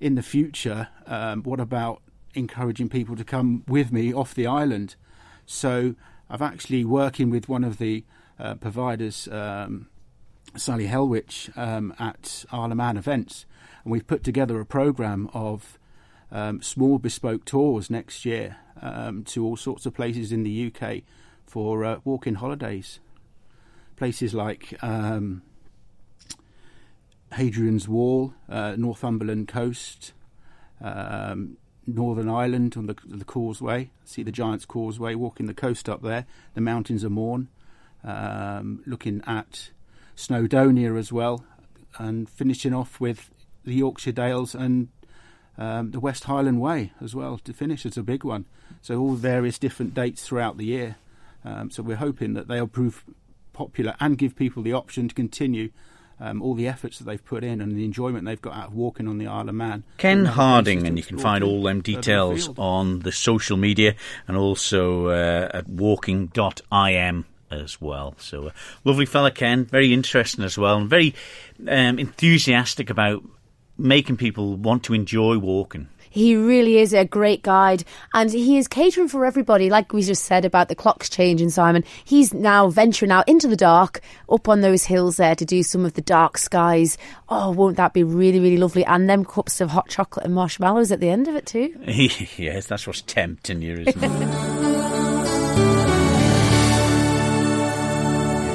in 0.00 0.14
the 0.14 0.22
future, 0.22 0.88
um, 1.06 1.42
what 1.42 1.60
about 1.60 2.00
encouraging 2.34 2.88
people 2.88 3.16
to 3.16 3.24
come 3.24 3.64
with 3.66 3.92
me 3.92 4.12
off 4.14 4.34
the 4.34 4.46
island? 4.46 4.94
So 5.46 5.94
I've 6.30 6.42
actually 6.42 6.84
working 6.84 7.28
with 7.28 7.48
one 7.48 7.64
of 7.64 7.78
the 7.78 8.04
uh, 8.38 8.54
providers. 8.54 9.28
Um, 9.28 9.88
Sally 10.56 10.86
Helwich 10.86 11.50
um, 11.56 11.94
at 11.98 12.44
Isle 12.52 12.72
of 12.72 12.76
Man 12.76 12.96
events, 12.96 13.46
and 13.84 13.92
we've 13.92 14.06
put 14.06 14.22
together 14.22 14.60
a 14.60 14.66
program 14.66 15.30
of 15.32 15.78
um, 16.30 16.62
small 16.62 16.98
bespoke 16.98 17.44
tours 17.44 17.90
next 17.90 18.24
year 18.24 18.56
um, 18.80 19.24
to 19.24 19.44
all 19.44 19.56
sorts 19.56 19.86
of 19.86 19.94
places 19.94 20.32
in 20.32 20.42
the 20.42 20.72
UK 20.72 21.02
for 21.46 21.84
uh, 21.84 22.00
walking 22.04 22.36
holidays. 22.36 23.00
Places 23.96 24.34
like 24.34 24.76
um, 24.82 25.42
Hadrian's 27.32 27.88
Wall, 27.88 28.34
uh, 28.48 28.74
Northumberland 28.76 29.48
coast, 29.48 30.12
um, 30.80 31.56
Northern 31.86 32.28
Ireland 32.28 32.74
on 32.76 32.86
the, 32.86 32.96
the 33.04 33.24
causeway. 33.24 33.90
See 34.04 34.22
the 34.22 34.32
Giant's 34.32 34.64
Causeway, 34.64 35.14
walking 35.14 35.46
the 35.46 35.54
coast 35.54 35.88
up 35.88 36.02
there, 36.02 36.26
the 36.54 36.60
mountains 36.60 37.04
of 37.04 37.12
Mourne, 37.12 37.48
um, 38.04 38.82
looking 38.86 39.22
at 39.26 39.70
Snowdonia 40.16 40.98
as 40.98 41.12
well, 41.12 41.44
and 41.98 42.28
finishing 42.28 42.74
off 42.74 43.00
with 43.00 43.30
the 43.64 43.74
Yorkshire 43.74 44.12
Dales 44.12 44.54
and 44.54 44.88
um, 45.58 45.90
the 45.90 46.00
West 46.00 46.24
Highland 46.24 46.60
Way 46.60 46.92
as 47.00 47.14
well 47.14 47.38
to 47.38 47.52
finish. 47.52 47.84
It's 47.86 47.96
a 47.96 48.02
big 48.02 48.24
one. 48.24 48.46
So 48.80 48.98
all 48.98 49.14
various 49.14 49.58
different 49.58 49.94
dates 49.94 50.24
throughout 50.24 50.56
the 50.56 50.64
year. 50.64 50.96
Um, 51.44 51.70
so 51.70 51.82
we're 51.82 51.96
hoping 51.96 52.34
that 52.34 52.48
they'll 52.48 52.66
prove 52.66 53.04
popular 53.52 53.94
and 54.00 54.16
give 54.16 54.34
people 54.36 54.62
the 54.62 54.72
option 54.72 55.08
to 55.08 55.14
continue 55.14 55.70
um, 56.20 56.40
all 56.40 56.54
the 56.54 56.68
efforts 56.68 56.98
that 56.98 57.04
they've 57.04 57.24
put 57.24 57.42
in 57.42 57.60
and 57.60 57.76
the 57.76 57.84
enjoyment 57.84 58.24
they've 58.24 58.40
got 58.40 58.54
out 58.54 58.68
of 58.68 58.74
walking 58.74 59.08
on 59.08 59.18
the 59.18 59.26
Isle 59.26 59.48
of 59.48 59.54
Man. 59.54 59.82
Ken 59.98 60.24
Harding, 60.24 60.86
and 60.86 60.96
you 60.96 61.02
can 61.02 61.18
find 61.18 61.42
all 61.42 61.62
them 61.62 61.80
details 61.80 62.44
afield. 62.44 62.58
on 62.58 62.98
the 63.00 63.12
social 63.12 63.56
media 63.56 63.96
and 64.28 64.36
also 64.36 65.08
uh, 65.08 65.48
at 65.52 65.68
walking.im 65.68 67.26
as 67.52 67.80
well. 67.80 68.14
So, 68.18 68.48
uh, 68.48 68.50
lovely 68.84 69.06
fella, 69.06 69.30
Ken. 69.30 69.64
Very 69.64 69.92
interesting 69.92 70.44
as 70.44 70.58
well, 70.58 70.76
and 70.76 70.88
very 70.88 71.14
um, 71.68 71.98
enthusiastic 71.98 72.90
about 72.90 73.22
making 73.78 74.16
people 74.16 74.56
want 74.56 74.84
to 74.84 74.94
enjoy 74.94 75.38
walking. 75.38 75.88
He 76.12 76.36
really 76.36 76.76
is 76.76 76.92
a 76.92 77.06
great 77.06 77.42
guide, 77.42 77.84
and 78.12 78.30
he 78.30 78.58
is 78.58 78.68
catering 78.68 79.08
for 79.08 79.24
everybody. 79.24 79.70
Like 79.70 79.94
we 79.94 80.02
just 80.02 80.24
said 80.24 80.44
about 80.44 80.68
the 80.68 80.74
clocks 80.74 81.08
changing, 81.08 81.48
Simon. 81.48 81.84
He's 82.04 82.34
now 82.34 82.68
venturing 82.68 83.10
out 83.10 83.26
into 83.26 83.48
the 83.48 83.56
dark, 83.56 84.02
up 84.30 84.46
on 84.46 84.60
those 84.60 84.84
hills 84.84 85.16
there 85.16 85.34
to 85.34 85.44
do 85.46 85.62
some 85.62 85.86
of 85.86 85.94
the 85.94 86.02
dark 86.02 86.36
skies. 86.36 86.98
Oh, 87.30 87.50
won't 87.50 87.78
that 87.78 87.94
be 87.94 88.04
really, 88.04 88.40
really 88.40 88.58
lovely? 88.58 88.84
And 88.84 89.08
them 89.08 89.24
cups 89.24 89.62
of 89.62 89.70
hot 89.70 89.88
chocolate 89.88 90.26
and 90.26 90.34
marshmallows 90.34 90.92
at 90.92 91.00
the 91.00 91.08
end 91.08 91.28
of 91.28 91.34
it 91.34 91.46
too. 91.46 91.74
yes, 92.36 92.66
that's 92.66 92.86
what's 92.86 93.00
tempting 93.00 93.62
you, 93.62 93.78
isn't 93.86 94.02
it? 94.02 95.08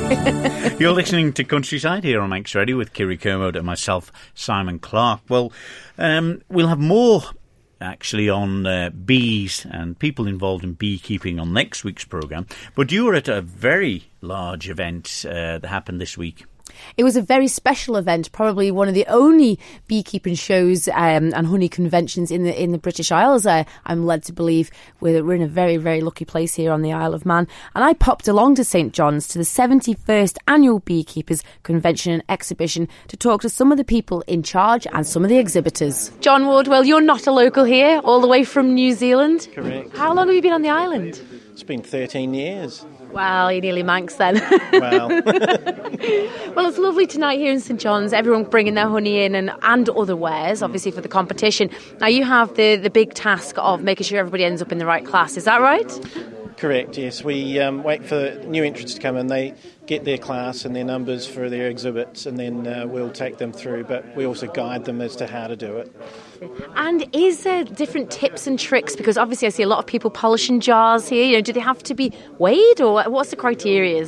You're 0.79 0.93
listening 0.93 1.33
to 1.33 1.43
Countryside 1.43 2.05
here 2.05 2.21
on 2.21 2.29
Manx 2.29 2.55
Radio 2.55 2.77
with 2.77 2.93
Kiri 2.93 3.17
Kermode 3.17 3.57
and 3.57 3.65
myself, 3.65 4.09
Simon 4.33 4.79
Clark. 4.79 5.19
Well, 5.27 5.51
um, 5.97 6.41
we'll 6.47 6.69
have 6.69 6.79
more 6.79 7.23
actually 7.81 8.29
on 8.29 8.65
uh, 8.65 8.89
bees 8.91 9.65
and 9.69 9.99
people 9.99 10.25
involved 10.25 10.63
in 10.63 10.75
beekeeping 10.75 11.41
on 11.41 11.51
next 11.51 11.83
week's 11.83 12.05
programme. 12.05 12.47
But 12.73 12.89
you 12.93 13.03
were 13.03 13.15
at 13.15 13.27
a 13.27 13.41
very 13.41 14.09
large 14.21 14.69
event 14.69 15.25
uh, 15.27 15.59
that 15.59 15.65
happened 15.65 15.99
this 15.99 16.17
week. 16.17 16.45
It 16.98 17.03
was 17.03 17.15
a 17.15 17.22
very 17.22 17.48
special 17.48 17.98
event, 17.98 18.31
probably 18.31 18.72
one 18.72 18.88
of 18.88 18.93
the 18.93 19.05
only 19.07 19.60
beekeeping 19.88 20.36
shows 20.36 20.88
um, 20.89 21.34
and 21.34 21.48
honey 21.48 21.69
conventions 21.69 22.31
in 22.31 22.43
the 22.43 22.62
in 22.62 22.72
the 22.72 22.77
British 22.77 23.12
Isles. 23.12 23.46
I, 23.46 23.65
I'm 23.86 24.05
led 24.05 24.24
to 24.24 24.34
believe 24.34 24.72
we're, 25.00 25.24
we're 25.24 25.36
in 25.36 25.41
a 25.41 25.48
very 25.48 25.77
very 25.77 26.01
lucky 26.01 26.25
place 26.25 26.55
here 26.55 26.72
on 26.72 26.81
the 26.81 26.93
Isle 26.93 27.13
of 27.13 27.25
Man. 27.25 27.48
And 27.75 27.84
I 27.84 27.93
popped 27.93 28.27
along 28.27 28.55
to 28.55 28.63
St 28.63 28.93
John's 28.93 29.27
to 29.29 29.38
the 29.38 29.43
71st 29.43 30.38
annual 30.48 30.79
Beekeepers 30.79 31.43
Convention 31.63 32.13
and 32.13 32.24
Exhibition 32.29 32.88
to 33.07 33.17
talk 33.17 33.41
to 33.41 33.50
some 33.50 33.72
of 33.72 33.77
the 33.77 33.84
people 33.84 34.24
in 34.27 34.43
charge 34.43 34.88
and 34.93 35.05
some 35.05 35.24
of 35.24 35.29
the 35.29 35.38
exhibitors. 35.38 36.12
John 36.22 36.46
Wardwell, 36.46 36.86
you're 36.86 37.01
not 37.01 37.27
a 37.27 37.31
local 37.31 37.63
here, 37.63 38.01
all 38.03 38.22
the 38.22 38.27
way 38.27 38.43
from 38.43 38.74
New 38.74 38.93
Zealand. 38.93 39.48
Correct. 39.53 39.96
How 39.96 40.13
long 40.13 40.27
have 40.27 40.36
you 40.36 40.41
been 40.41 40.53
on 40.53 40.62
the 40.62 40.69
island? 40.69 41.22
It's 41.51 41.63
been 41.63 41.81
13 41.81 42.34
years. 42.34 42.86
Well, 43.11 43.51
you're 43.51 43.61
nearly 43.61 43.83
Manx 43.83 44.15
then. 44.15 44.35
Well, 44.73 45.09
Well, 46.55 46.67
it's 46.67 46.77
lovely 46.77 47.07
tonight 47.07 47.39
here 47.39 47.51
in 47.51 47.59
St 47.59 47.79
John's. 47.79 48.13
Everyone 48.13 48.43
bringing 48.43 48.73
their 48.75 48.87
honey 48.87 49.23
in 49.23 49.35
and, 49.35 49.51
and 49.61 49.89
other 49.89 50.15
wares, 50.15 50.61
obviously 50.61 50.91
for 50.91 51.01
the 51.01 51.07
competition. 51.07 51.69
Now 51.99 52.07
you 52.07 52.23
have 52.23 52.55
the 52.55 52.75
the 52.75 52.89
big 52.89 53.13
task 53.13 53.55
of 53.57 53.81
making 53.81 54.05
sure 54.05 54.19
everybody 54.19 54.43
ends 54.43 54.61
up 54.61 54.71
in 54.71 54.77
the 54.77 54.85
right 54.85 55.05
class. 55.05 55.37
Is 55.37 55.45
that 55.45 55.61
right? 55.61 55.89
Correct, 56.57 56.97
yes. 56.97 57.23
We 57.23 57.59
um, 57.59 57.83
wait 57.83 58.03
for 58.05 58.31
new 58.45 58.63
entrants 58.63 58.95
to 58.95 59.01
come 59.01 59.15
in. 59.15 59.27
They 59.27 59.53
get 59.85 60.03
their 60.03 60.17
class 60.17 60.65
and 60.65 60.75
their 60.75 60.83
numbers 60.83 61.25
for 61.25 61.49
their 61.49 61.69
exhibits, 61.69 62.25
and 62.25 62.37
then 62.37 62.67
uh, 62.67 62.85
we'll 62.87 63.11
take 63.11 63.37
them 63.37 63.53
through. 63.53 63.85
But 63.85 64.15
we 64.15 64.25
also 64.25 64.47
guide 64.47 64.85
them 64.85 64.99
as 65.01 65.15
to 65.17 65.27
how 65.27 65.47
to 65.47 65.55
do 65.55 65.77
it. 65.77 65.95
And 66.75 67.07
is 67.15 67.43
there 67.43 67.63
different 67.63 68.11
tips 68.11 68.47
and 68.47 68.59
tricks? 68.59 68.95
Because 68.95 69.17
obviously 69.17 69.47
I 69.47 69.49
see 69.49 69.63
a 69.63 69.67
lot 69.67 69.79
of 69.79 69.85
people 69.85 70.09
polishing 70.09 70.59
jars 70.59 71.07
here. 71.07 71.25
You 71.25 71.37
know, 71.37 71.41
do 71.41 71.53
they 71.53 71.59
have 71.59 71.83
to 71.83 71.93
be 71.93 72.11
weighed, 72.37 72.81
or 72.81 73.03
what's 73.03 73.29
the 73.29 73.35
criteria? 73.35 74.07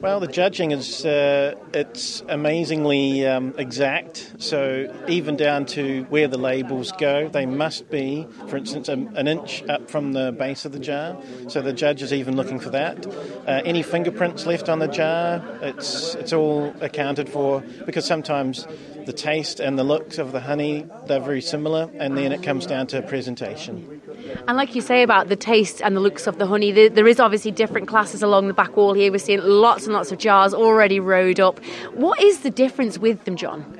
Well, 0.00 0.20
the 0.20 0.28
judging 0.28 0.70
is 0.70 1.04
uh, 1.04 1.56
it's 1.74 2.22
amazingly 2.28 3.26
um, 3.26 3.52
exact. 3.58 4.32
So 4.38 4.94
even 5.08 5.36
down 5.36 5.66
to 5.66 6.04
where 6.04 6.28
the 6.28 6.38
labels 6.38 6.92
go, 6.92 7.28
they 7.28 7.46
must 7.46 7.90
be, 7.90 8.24
for 8.46 8.56
instance, 8.56 8.88
an 8.88 9.26
inch 9.26 9.64
up 9.64 9.90
from 9.90 10.12
the 10.12 10.30
base 10.30 10.64
of 10.64 10.70
the 10.70 10.78
jar. 10.78 11.20
So 11.48 11.62
the 11.62 11.72
judge 11.72 12.00
is 12.00 12.12
even 12.12 12.36
looking 12.36 12.60
for 12.60 12.70
that. 12.70 13.06
Uh, 13.08 13.62
any 13.64 13.82
fingerprints 13.82 14.46
left 14.46 14.68
on 14.68 14.78
the 14.78 14.86
jar, 14.86 15.42
it's 15.62 16.14
it's 16.14 16.32
all 16.32 16.72
accounted 16.80 17.28
for 17.28 17.62
because 17.84 18.04
sometimes 18.04 18.68
the 19.04 19.12
taste 19.12 19.58
and 19.58 19.76
the 19.76 19.84
looks 19.84 20.18
of 20.18 20.30
the 20.30 20.40
honey 20.40 20.86
they're 21.06 21.18
very 21.18 21.42
similar, 21.42 21.90
and 21.94 22.16
then 22.16 22.30
it 22.30 22.44
comes 22.44 22.66
down 22.66 22.86
to 22.86 23.02
presentation. 23.02 23.97
And 24.46 24.56
like 24.56 24.74
you 24.74 24.80
say 24.80 25.02
about 25.02 25.28
the 25.28 25.36
taste 25.36 25.80
and 25.82 25.96
the 25.96 26.00
looks 26.00 26.26
of 26.26 26.38
the 26.38 26.46
honey, 26.46 26.70
there, 26.70 27.06
is 27.06 27.20
obviously 27.20 27.50
different 27.50 27.88
classes 27.88 28.22
along 28.22 28.48
the 28.48 28.54
back 28.54 28.76
wall 28.76 28.94
here. 28.94 29.10
We're 29.10 29.18
seeing 29.18 29.40
lots 29.40 29.84
and 29.84 29.94
lots 29.94 30.12
of 30.12 30.18
jars 30.18 30.54
already 30.54 31.00
rowed 31.00 31.40
up. 31.40 31.60
What 31.94 32.22
is 32.22 32.40
the 32.40 32.50
difference 32.50 32.98
with 32.98 33.24
them, 33.24 33.36
John? 33.36 33.78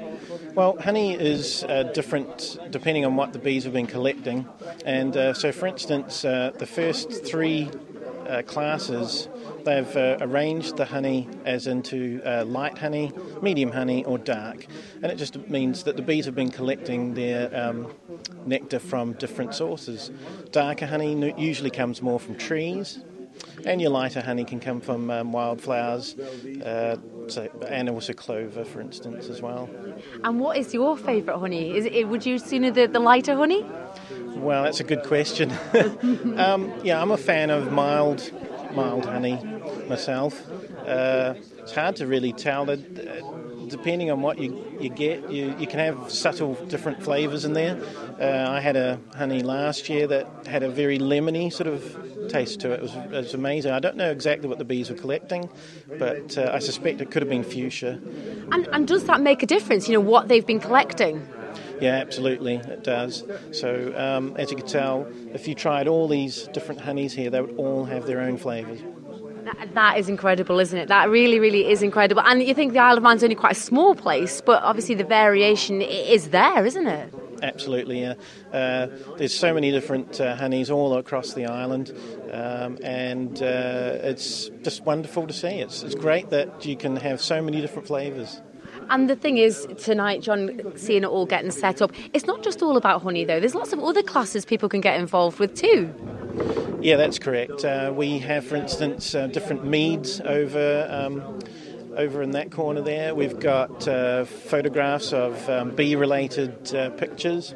Well, 0.55 0.77
honey 0.81 1.15
is 1.15 1.63
uh, 1.65 1.85
different 1.95 2.59
depending 2.71 3.05
on 3.05 3.15
what 3.17 3.33
the 3.33 3.39
bees 3.39 3.65
have 3.65 3.73
been 3.73 3.87
collecting. 3.87 4.49
And 4.85 5.17
uh, 5.17 5.33
so, 5.33 5.53
for 5.53 5.67
instance, 5.67 6.25
uh, 6.25 6.53
the 6.59 6.67
first 6.67 7.25
three 7.25 7.71
uh, 8.29 8.43
classes, 8.43 9.29
they've 9.65 9.97
uh, 9.97 10.19
arranged 10.21 10.77
the 10.77 10.85
honey 10.85 11.29
as 11.45 11.67
into 11.67 12.21
uh, 12.25 12.45
light 12.45 12.79
honey, 12.79 13.13
medium 13.43 13.73
honey, 13.73 14.05
or 14.05 14.19
dark. 14.19 14.67
And 15.03 15.07
it 15.07 15.17
just 15.17 15.37
means 15.49 15.85
that 15.85 15.97
the 15.97 16.03
bees 16.03 16.27
have 16.27 16.35
been 16.35 16.51
collecting 16.51 17.15
their 17.15 17.55
um, 17.55 17.93
nectar 18.45 18.79
from 18.79 19.15
different 19.15 19.55
sources. 19.55 20.11
Darker 20.53 20.87
honey 20.87 21.35
usually 21.39 21.71
comes 21.71 22.03
more 22.03 22.21
from 22.21 22.37
trees. 22.37 23.01
And 23.65 23.81
your 23.81 23.91
lighter 23.91 24.21
honey 24.21 24.45
can 24.45 24.61
come 24.61 24.81
from 24.81 25.11
um, 25.11 25.33
wildflowers, 25.33 26.17
uh, 26.65 26.97
so, 27.29 27.49
and 27.69 27.89
also 27.89 28.13
clover, 28.13 28.65
for 28.65 28.81
instance, 28.81 29.29
as 29.29 29.43
well. 29.43 29.69
And 30.25 30.41
what 30.41 30.57
is 30.57 30.73
your 30.73 30.97
favourite 30.97 31.39
honey? 31.39 31.77
Is 31.77 31.87
it, 31.87 32.09
would 32.09 32.25
you 32.25 32.39
sooner 32.39 32.71
the, 32.71 32.87
the 32.87 33.01
lighter 33.01 33.37
honey? 33.37 33.65
Well, 34.37 34.63
that's 34.63 34.81
a 34.81 34.85
good 34.85 35.03
question. 35.03 35.51
um, 36.37 36.73
yeah, 36.83 37.01
I'm 37.01 37.11
a 37.11 37.17
fan 37.17 37.51
of 37.51 37.73
mild, 37.73 38.31
mild 38.75 39.05
honey 39.05 39.39
myself. 39.89 40.41
Uh, 40.87 41.35
it's 41.59 41.73
hard 41.73 41.97
to 41.97 42.07
really 42.07 42.33
tell. 42.33 42.65
That 42.65 42.79
uh, 42.99 43.23
depending 43.69 44.11
on 44.11 44.23
what 44.23 44.39
you, 44.39 44.65
you 44.81 44.91
get, 44.91 45.31
you, 45.31 45.55
you 45.59 45.67
can 45.67 45.79
have 45.79 46.11
subtle 46.11 46.55
different 46.67 47.03
flavours 47.03 47.45
in 47.45 47.53
there. 47.53 47.81
Uh, 48.21 48.51
I 48.51 48.61
had 48.61 48.77
a 48.77 48.99
honey 49.17 49.43
last 49.43 49.89
year 49.89 50.07
that 50.07 50.47
had 50.47 50.63
a 50.63 50.69
very 50.71 50.99
lemony 50.99 51.53
sort 51.53 51.69
of 51.69 52.29
taste 52.29 52.61
to 52.61 52.73
it. 52.73 52.81
It 52.81 52.83
was, 52.83 52.95
it 52.95 53.11
was 53.11 53.35
amazing. 53.35 53.73
I 53.73 53.81
don't 53.81 53.97
know 53.97 54.11
exactly 54.11 54.49
what 54.49 54.59
the 54.59 54.65
bees 54.65 54.91
were 54.91 54.97
collecting, 54.97 55.49
but 55.99 56.37
uh, 56.37 56.51
I 56.53 56.59
suspect 56.59 57.01
it 57.01 57.11
could 57.11 57.23
have 57.23 57.31
been 57.31 57.45
fuchsia. 57.45 58.01
And, 58.53 58.69
and 58.73 58.87
does 58.87 59.05
that 59.05 59.21
make 59.21 59.43
a 59.43 59.47
difference, 59.47 59.89
you 59.89 59.95
know, 59.95 60.01
what 60.01 60.29
they've 60.29 60.47
been 60.47 60.61
collecting? 60.61 61.27
Yeah, 61.81 61.95
absolutely, 61.95 62.57
it 62.57 62.83
does. 62.83 63.23
So, 63.53 63.95
um, 63.97 64.37
as 64.37 64.51
you 64.51 64.57
can 64.57 64.67
tell, 64.67 65.07
if 65.33 65.47
you 65.47 65.55
tried 65.55 65.87
all 65.87 66.09
these 66.09 66.49
different 66.49 66.81
honeys 66.81 67.13
here, 67.13 67.31
they 67.31 67.41
would 67.41 67.57
all 67.57 67.85
have 67.85 68.07
their 68.07 68.21
own 68.21 68.37
flavours. 68.37 68.81
That, 69.49 69.75
that 69.75 69.99
is 69.99 70.09
incredible, 70.11 70.61
isn't 70.61 70.79
it? 70.79 70.89
That 70.89 71.09
really, 71.09 71.39
really 71.39 71.71
is 71.71 71.83
incredible. 71.83 72.23
And 72.23 72.43
you 72.43 72.53
think 72.53 72.75
the 72.75 72.81
Isle 72.81 72.99
of 72.99 73.03
Man's 73.03 73.23
only 73.23 73.35
quite 73.35 73.53
a 73.53 73.61
small 73.61 73.95
place, 73.95 74.43
but 74.43 74.63
obviously 74.63 74.95
the 74.95 75.05
variation 75.05 75.81
is 75.81 76.29
there, 76.29 76.67
isn't 76.67 76.87
it? 76.87 77.15
Absolutely, 77.43 78.01
yeah. 78.01 78.15
Uh, 78.53 78.89
there's 79.17 79.35
so 79.35 79.55
many 79.55 79.71
different 79.71 80.21
uh, 80.21 80.37
honeys 80.37 80.71
all 80.71 80.99
across 80.99 81.33
the 81.33 81.47
island, 81.47 81.93
um, 82.31 82.79
and 82.83 83.41
uh, 83.41 83.97
it's 84.03 84.51
just 84.63 84.85
wonderful 84.85 85.27
to 85.27 85.33
see. 85.33 85.61
It's, 85.61 85.83
it's 85.83 85.95
great 85.95 86.29
that 86.31 86.67
you 86.67 86.77
can 86.77 86.97
have 86.97 87.23
so 87.23 87.41
many 87.41 87.61
different 87.61 87.87
flavours. 87.87 88.43
And 88.91 89.09
the 89.09 89.17
thing 89.17 89.39
is, 89.39 89.67
tonight, 89.79 90.23
John, 90.23 90.73
seeing 90.77 91.03
it 91.03 91.09
all 91.09 91.27
getting 91.27 91.51
set 91.51 91.83
up, 91.83 91.93
it's 92.13 92.27
not 92.27 92.43
just 92.43 92.63
all 92.63 92.77
about 92.77 93.03
honey, 93.03 93.25
though. 93.25 93.41
There's 93.41 93.55
lots 93.55 93.73
of 93.73 93.81
other 93.81 94.03
classes 94.03 94.45
people 94.45 94.69
can 94.69 94.81
get 94.81 94.99
involved 94.99 95.39
with, 95.39 95.55
too. 95.55 95.93
Yeah, 96.81 96.97
that's 96.97 97.19
correct. 97.19 97.65
Uh, 97.65 97.93
we 97.95 98.19
have, 98.21 98.47
for 98.47 98.57
instance, 98.57 99.15
uh, 99.15 99.27
different 99.27 99.65
meads 99.65 100.21
over 100.21 100.87
um, 100.91 101.41
over 101.97 102.23
in 102.23 102.31
that 102.31 102.53
corner 102.53 102.81
there. 102.81 103.15
We've 103.15 103.39
got 103.41 103.89
uh, 103.89 104.25
photographs 104.25 105.13
of 105.13 105.49
um, 105.51 105.75
bee-related 105.75 106.73
uh, 106.75 106.91
pictures. 106.91 107.55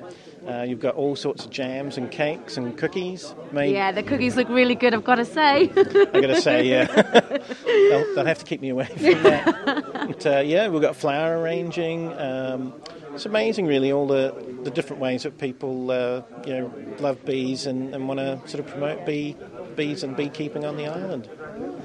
Uh, 0.49 0.63
you've 0.63 0.81
got 0.81 0.95
all 0.97 1.15
sorts 1.15 1.45
of 1.45 1.51
jams 1.51 1.97
and 1.97 2.11
cakes 2.11 2.57
and 2.57 2.77
cookies 2.77 3.35
made. 3.53 3.73
Yeah, 3.73 3.93
the 3.93 4.03
cookies 4.03 4.37
look 4.37 4.49
really 4.49 4.75
good, 4.75 4.93
I've 4.93 5.05
got 5.05 5.17
to 5.17 5.25
say. 5.25 5.71
I've 5.71 5.93
got 5.95 6.13
to 6.13 6.41
say, 6.41 6.65
yeah, 6.69 6.85
they'll, 7.65 8.15
they'll 8.15 8.27
have 8.27 8.41
to 8.41 8.45
keep 8.45 8.61
me 8.61 8.71
away 8.71 8.87
from 8.87 9.23
that. 9.23 10.07
But, 10.09 10.27
uh, 10.27 10.41
yeah, 10.41 10.69
we've 10.69 10.83
got 10.83 10.97
flower 10.97 11.39
arranging. 11.41 12.13
Um, 12.19 12.75
it's 13.15 13.27
amazing, 13.27 13.67
really, 13.67 13.93
all 13.93 14.07
the, 14.07 14.35
the 14.63 14.71
different 14.71 15.01
ways 15.01 15.23
that 15.25 15.39
people, 15.39 15.91
uh, 15.91 16.23
you 16.47 16.55
know, 16.55 16.73
love 16.99 17.25
bees 17.25 17.67
and, 17.67 17.95
and 17.95 18.09
want 18.09 18.19
to 18.19 18.41
sort 18.49 18.65
of 18.65 18.67
promote 18.67 19.05
bee 19.07 19.37
bees 19.77 20.03
and 20.03 20.17
beekeeping 20.17 20.65
on 20.65 20.77
the 20.77 20.87
island. 20.87 21.29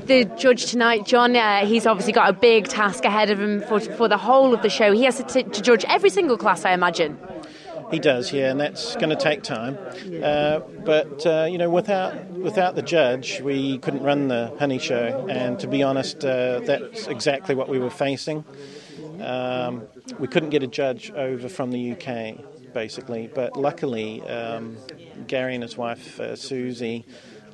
the 0.06 0.26
judge 0.38 0.66
tonight, 0.68 1.06
John, 1.06 1.36
uh, 1.36 1.66
he's 1.66 1.86
obviously 1.86 2.14
got 2.14 2.30
a 2.30 2.34
big 2.34 2.68
task 2.68 3.06
ahead 3.06 3.30
of 3.30 3.40
him 3.40 3.62
for, 3.62 3.80
for 3.80 4.08
the 4.08 4.18
whole 4.18 4.54
of 4.54 4.62
the 4.62 4.70
show. 4.70 4.92
He 4.92 5.04
has 5.04 5.18
to, 5.18 5.24
t- 5.24 5.44
to 5.44 5.62
judge 5.62 5.86
every 5.88 6.10
single 6.10 6.38
class, 6.38 6.66
I 6.66 6.72
imagine. 6.74 7.18
He 7.92 8.00
does, 8.00 8.34
yeah, 8.34 8.52
and 8.52 8.60
that's 8.60 8.96
going 8.96 9.10
to 9.10 9.16
take 9.16 9.44
time. 9.44 9.78
Uh, 10.22 10.60
but 10.84 11.26
uh, 11.26 11.48
you 11.50 11.58
know, 11.58 11.70
without 11.70 12.30
without 12.32 12.76
the 12.76 12.82
judge, 12.82 13.40
we 13.42 13.78
couldn't 13.80 14.04
run 14.04 14.28
the 14.28 14.54
honey 14.60 14.80
show. 14.80 15.26
And 15.30 15.60
to 15.60 15.68
be 15.68 15.84
honest, 15.84 16.24
uh, 16.26 16.60
that's 16.62 17.08
exactly 17.08 17.56
what 17.56 17.70
we 17.70 17.80
were 17.80 17.90
facing. 17.90 18.44
um, 19.22 19.84
we 20.20 20.28
couldn't 20.28 20.50
get 20.50 20.64
a 20.64 20.68
judge 20.68 21.12
over 21.12 21.48
from 21.50 21.72
the 21.72 21.92
UK, 21.94 22.74
basically. 22.74 23.30
But 23.34 23.56
luckily, 23.58 24.22
um, 24.28 24.78
Gary 25.28 25.54
and 25.56 25.64
his 25.64 25.78
wife 25.78 26.20
uh, 26.20 26.36
Susie 26.36 27.06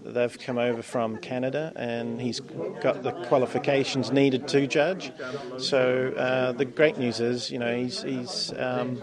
they've 0.05 0.37
come 0.39 0.57
over 0.57 0.81
from 0.81 1.17
Canada 1.17 1.71
and 1.75 2.21
he's 2.21 2.39
got 2.81 3.03
the 3.03 3.11
qualifications 3.27 4.11
needed 4.11 4.47
to 4.49 4.67
judge. 4.67 5.11
So 5.57 6.13
uh, 6.17 6.51
the 6.51 6.65
great 6.65 6.97
news 6.97 7.19
is, 7.19 7.49
you 7.51 7.59
know, 7.59 7.75
he's, 7.75 8.01
he's 8.03 8.53
um, 8.57 9.01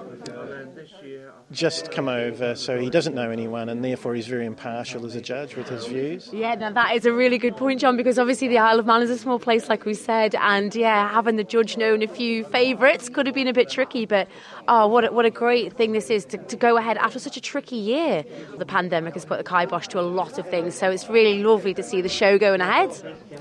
just 1.52 1.90
come 1.90 2.09
over, 2.09 2.54
so 2.54 2.78
he 2.78 2.90
doesn't 2.90 3.14
know 3.14 3.30
anyone, 3.30 3.69
and 3.69 3.85
therefore 3.85 4.14
he's 4.14 4.28
very 4.28 4.47
impartial 4.47 5.04
as 5.04 5.16
a 5.16 5.21
judge 5.21 5.57
with 5.57 5.69
his 5.69 5.87
views. 5.87 6.30
Yeah, 6.33 6.54
now 6.54 6.71
that 6.73 6.95
is 6.95 7.07
a 7.07 7.12
really 7.12 7.38
good 7.38 7.57
point, 7.57 7.80
John, 7.80 7.97
because 7.97 8.19
obviously 8.19 8.49
the 8.49 8.59
Isle 8.59 8.78
of 8.78 8.87
Man 8.87 9.02
is 9.02 9.11
a 9.11 9.19
small 9.19 9.38
place, 9.38 9.69
like 9.69 9.85
we 9.85 9.95
said, 9.95 10.35
and 10.37 10.75
yeah, 10.75 11.11
having 11.11 11.37
the 11.37 11.45
judge 11.45 11.76
known 11.76 12.02
a 12.02 12.09
few 12.09 12.45
favourites 12.45 13.09
could 13.09 13.26
have 13.26 13.35
been 13.35 13.49
a 13.49 13.52
bit 13.52 13.69
tricky, 13.69 14.07
but 14.07 14.28
oh, 14.69 14.87
what 14.87 15.04
a, 15.04 15.12
what 15.12 15.25
a 15.25 15.30
great 15.30 15.73
thing 15.73 15.92
this 15.92 16.11
is 16.11 16.25
to, 16.26 16.38
to 16.38 16.57
go 16.57 16.76
ahead 16.76 16.97
after 16.99 17.19
such 17.19 17.37
a 17.37 17.40
tricky 17.40 17.76
year. 17.76 18.25
The 18.59 18.66
pandemic 18.66 19.14
has 19.14 19.25
put 19.25 19.38
the 19.38 19.45
kibosh 19.45 19.88
to 19.88 20.00
a 20.00 20.02
lot 20.02 20.38
of 20.38 20.49
things, 20.49 20.76
so 20.76 20.90
it's 20.90 21.09
really 21.09 21.42
lovely 21.42 21.75
to 21.75 21.83
see 21.83 22.00
the 22.00 22.09
show 22.09 22.38
going 22.38 22.61
ahead. 22.61 22.90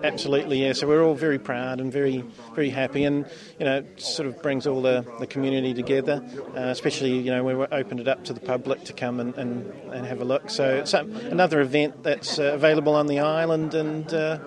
Absolutely, 0.03 0.63
yeah. 0.63 0.73
So 0.73 0.87
we're 0.87 1.03
all 1.03 1.15
very 1.15 1.39
proud 1.39 1.79
and 1.79 1.91
very 1.91 2.23
very 2.55 2.69
happy, 2.69 3.03
and 3.03 3.25
you 3.59 3.65
know, 3.65 3.83
sort 3.97 4.27
of 4.27 4.41
brings 4.41 4.65
all 4.65 4.81
the, 4.81 5.05
the 5.19 5.27
community 5.27 5.73
together, 5.73 6.23
uh, 6.55 6.69
especially 6.69 7.17
you 7.19 7.31
know 7.31 7.43
we 7.43 7.53
opened 7.99 8.07
it 8.07 8.11
up 8.11 8.23
to 8.25 8.33
the 8.33 8.39
public 8.39 8.83
to 8.85 8.93
come 8.93 9.19
and, 9.19 9.35
and, 9.35 9.65
and 9.91 10.05
have 10.05 10.21
a 10.21 10.25
look. 10.25 10.49
So 10.49 10.77
it's 10.77 10.93
another 10.93 11.61
event 11.61 12.03
that's 12.03 12.39
uh, 12.39 12.53
available 12.53 12.95
on 12.95 13.07
the 13.07 13.19
island, 13.19 13.73
and 13.73 14.11
uh, 14.13 14.39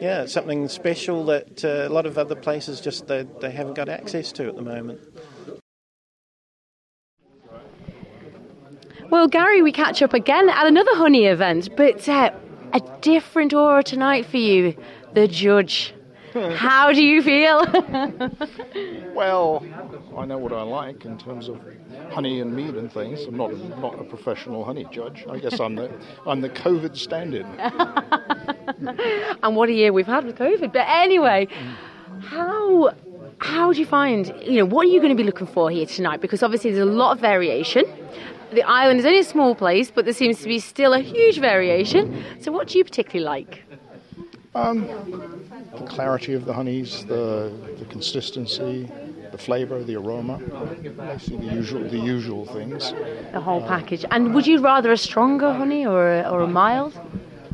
yeah, 0.00 0.22
it's 0.22 0.32
something 0.32 0.68
special 0.68 1.24
that 1.26 1.64
uh, 1.64 1.88
a 1.88 1.88
lot 1.88 2.06
of 2.06 2.18
other 2.18 2.34
places 2.34 2.80
just 2.80 3.06
they, 3.06 3.26
they 3.40 3.50
haven't 3.50 3.74
got 3.74 3.88
access 3.88 4.32
to 4.32 4.48
at 4.48 4.56
the 4.56 4.62
moment. 4.62 5.00
Well, 9.10 9.26
Gary, 9.26 9.62
we 9.62 9.72
catch 9.72 10.02
up 10.02 10.14
again 10.14 10.48
at 10.48 10.66
another 10.66 10.94
honey 10.94 11.26
event, 11.26 11.70
but 11.76 12.08
uh, 12.08 12.30
a 12.72 12.80
different 13.00 13.52
aura 13.52 13.82
tonight 13.82 14.26
for 14.26 14.36
you, 14.36 14.76
the 15.14 15.26
judge. 15.26 15.94
How 16.32 16.92
do 16.92 17.02
you 17.02 17.22
feel? 17.22 17.64
well, 19.14 19.64
I 20.16 20.24
know 20.26 20.38
what 20.38 20.52
I 20.52 20.62
like 20.62 21.04
in 21.04 21.18
terms 21.18 21.48
of 21.48 21.60
honey 22.12 22.40
and 22.40 22.54
mead 22.54 22.76
and 22.76 22.92
things. 22.92 23.22
I'm 23.24 23.36
not 23.36 23.52
a, 23.52 23.56
not 23.80 23.98
a 23.98 24.04
professional 24.04 24.64
honey 24.64 24.86
judge. 24.90 25.24
I 25.28 25.38
guess 25.38 25.58
I'm 25.58 25.74
the 25.74 25.90
I'm 26.26 26.40
the 26.40 26.50
COVID 26.50 26.96
stand-in. 26.96 27.46
and 29.42 29.56
what 29.56 29.68
a 29.68 29.72
year 29.72 29.92
we've 29.92 30.06
had 30.06 30.24
with 30.24 30.36
COVID. 30.38 30.72
But 30.72 30.86
anyway, 30.88 31.48
how 32.20 32.94
how 33.38 33.72
do 33.72 33.80
you 33.80 33.86
find 33.86 34.32
you 34.42 34.58
know 34.58 34.66
what 34.66 34.86
are 34.86 34.90
you 34.90 35.00
going 35.00 35.16
to 35.16 35.20
be 35.20 35.24
looking 35.24 35.46
for 35.46 35.70
here 35.70 35.86
tonight? 35.86 36.20
Because 36.20 36.42
obviously 36.42 36.70
there's 36.70 36.88
a 36.88 36.92
lot 36.92 37.12
of 37.12 37.20
variation. 37.20 37.84
The 38.52 38.62
island 38.64 38.98
is 38.98 39.06
only 39.06 39.20
a 39.20 39.24
small 39.24 39.54
place, 39.54 39.92
but 39.92 40.04
there 40.04 40.14
seems 40.14 40.40
to 40.40 40.48
be 40.48 40.58
still 40.58 40.92
a 40.92 40.98
huge 40.98 41.38
variation. 41.38 42.24
So, 42.40 42.50
what 42.50 42.66
do 42.68 42.78
you 42.78 42.84
particularly 42.84 43.24
like? 43.24 43.62
Um, 44.54 44.86
the 45.76 45.86
clarity 45.86 46.34
of 46.34 46.44
the 46.44 46.52
honeys, 46.52 47.04
the, 47.06 47.52
the 47.78 47.84
consistency, 47.84 48.90
the 49.30 49.38
flavour, 49.38 49.84
the 49.84 49.94
aroma, 49.94 50.38
basically 50.96 51.48
the 51.48 51.54
usual, 51.54 51.88
the 51.88 51.98
usual 51.98 52.46
things. 52.46 52.92
The 53.32 53.40
whole 53.40 53.62
package. 53.62 54.04
And 54.10 54.34
would 54.34 54.46
you 54.46 54.60
rather 54.60 54.90
a 54.90 54.96
stronger 54.96 55.52
honey 55.52 55.86
or 55.86 56.20
a, 56.20 56.28
or 56.28 56.40
a 56.40 56.48
mild? 56.48 56.98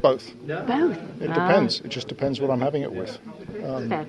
Both. 0.00 0.32
Both. 0.46 0.96
It 1.20 1.30
ah. 1.30 1.34
depends. 1.34 1.80
It 1.80 1.88
just 1.88 2.08
depends 2.08 2.40
what 2.40 2.50
I'm 2.50 2.60
having 2.60 2.82
it 2.82 2.92
with. 2.92 3.18
Um, 3.62 3.88
Fair. 3.90 4.06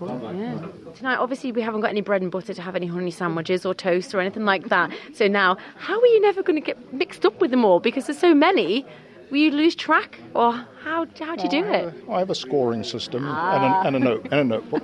Yeah. 0.00 0.66
Tonight, 0.94 1.16
obviously, 1.16 1.52
we 1.52 1.60
haven't 1.60 1.82
got 1.82 1.90
any 1.90 2.00
bread 2.00 2.22
and 2.22 2.30
butter 2.30 2.54
to 2.54 2.62
have 2.62 2.74
any 2.74 2.86
honey 2.86 3.10
sandwiches 3.10 3.66
or 3.66 3.74
toast 3.74 4.14
or 4.14 4.20
anything 4.20 4.46
like 4.46 4.68
that. 4.70 4.90
So 5.12 5.28
now, 5.28 5.58
how 5.76 6.00
are 6.00 6.06
you 6.06 6.20
never 6.22 6.42
going 6.42 6.58
to 6.58 6.64
get 6.64 6.92
mixed 6.94 7.26
up 7.26 7.38
with 7.40 7.50
them 7.50 7.66
all? 7.66 7.80
Because 7.80 8.06
there's 8.06 8.18
so 8.18 8.34
many. 8.34 8.86
Will 9.30 9.38
you 9.38 9.50
lose 9.52 9.74
track, 9.76 10.18
or 10.34 10.52
how 10.82 11.06
how 11.18 11.36
do 11.36 11.44
you 11.44 11.48
do 11.48 11.64
it? 11.64 11.94
I 12.10 12.18
have 12.18 12.30
a 12.30 12.34
scoring 12.34 12.82
system 12.82 13.24
ah. 13.26 13.54
and, 13.54 13.64
a, 13.64 13.86
and, 13.86 13.96
a 13.96 13.98
note 13.98 14.28
and 14.32 14.40
a 14.40 14.44
notebook. 14.44 14.82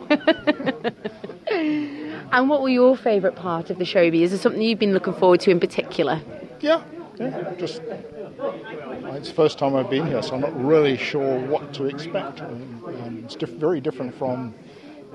and 2.33 2.49
what 2.49 2.63
were 2.63 2.69
your 2.69 2.97
favourite 2.97 3.35
part 3.37 3.71
of 3.71 3.79
the 3.79 3.85
show 3.85 4.09
be? 4.11 4.23
Is 4.23 4.31
there 4.31 4.39
something 4.39 4.63
you've 4.63 4.79
been 4.79 4.95
looking 4.95 5.15
forward 5.15 5.41
to 5.41 5.51
in 5.51 5.59
particular? 5.59 6.21
Yeah, 6.61 6.83
yeah, 7.19 7.55
just 7.59 7.83
it's 9.17 9.29
the 9.29 9.35
first 9.35 9.59
time 9.59 9.75
I've 9.75 9.91
been 9.91 10.07
here, 10.07 10.23
so 10.23 10.35
I'm 10.35 10.41
not 10.41 10.65
really 10.65 10.97
sure 10.97 11.41
what 11.47 11.73
to 11.75 11.87
expect. 11.87 12.41
Um, 12.41 13.23
it's 13.25 13.35
diff- 13.35 13.51
very 13.51 13.81
different 13.81 14.15
from 14.15 14.55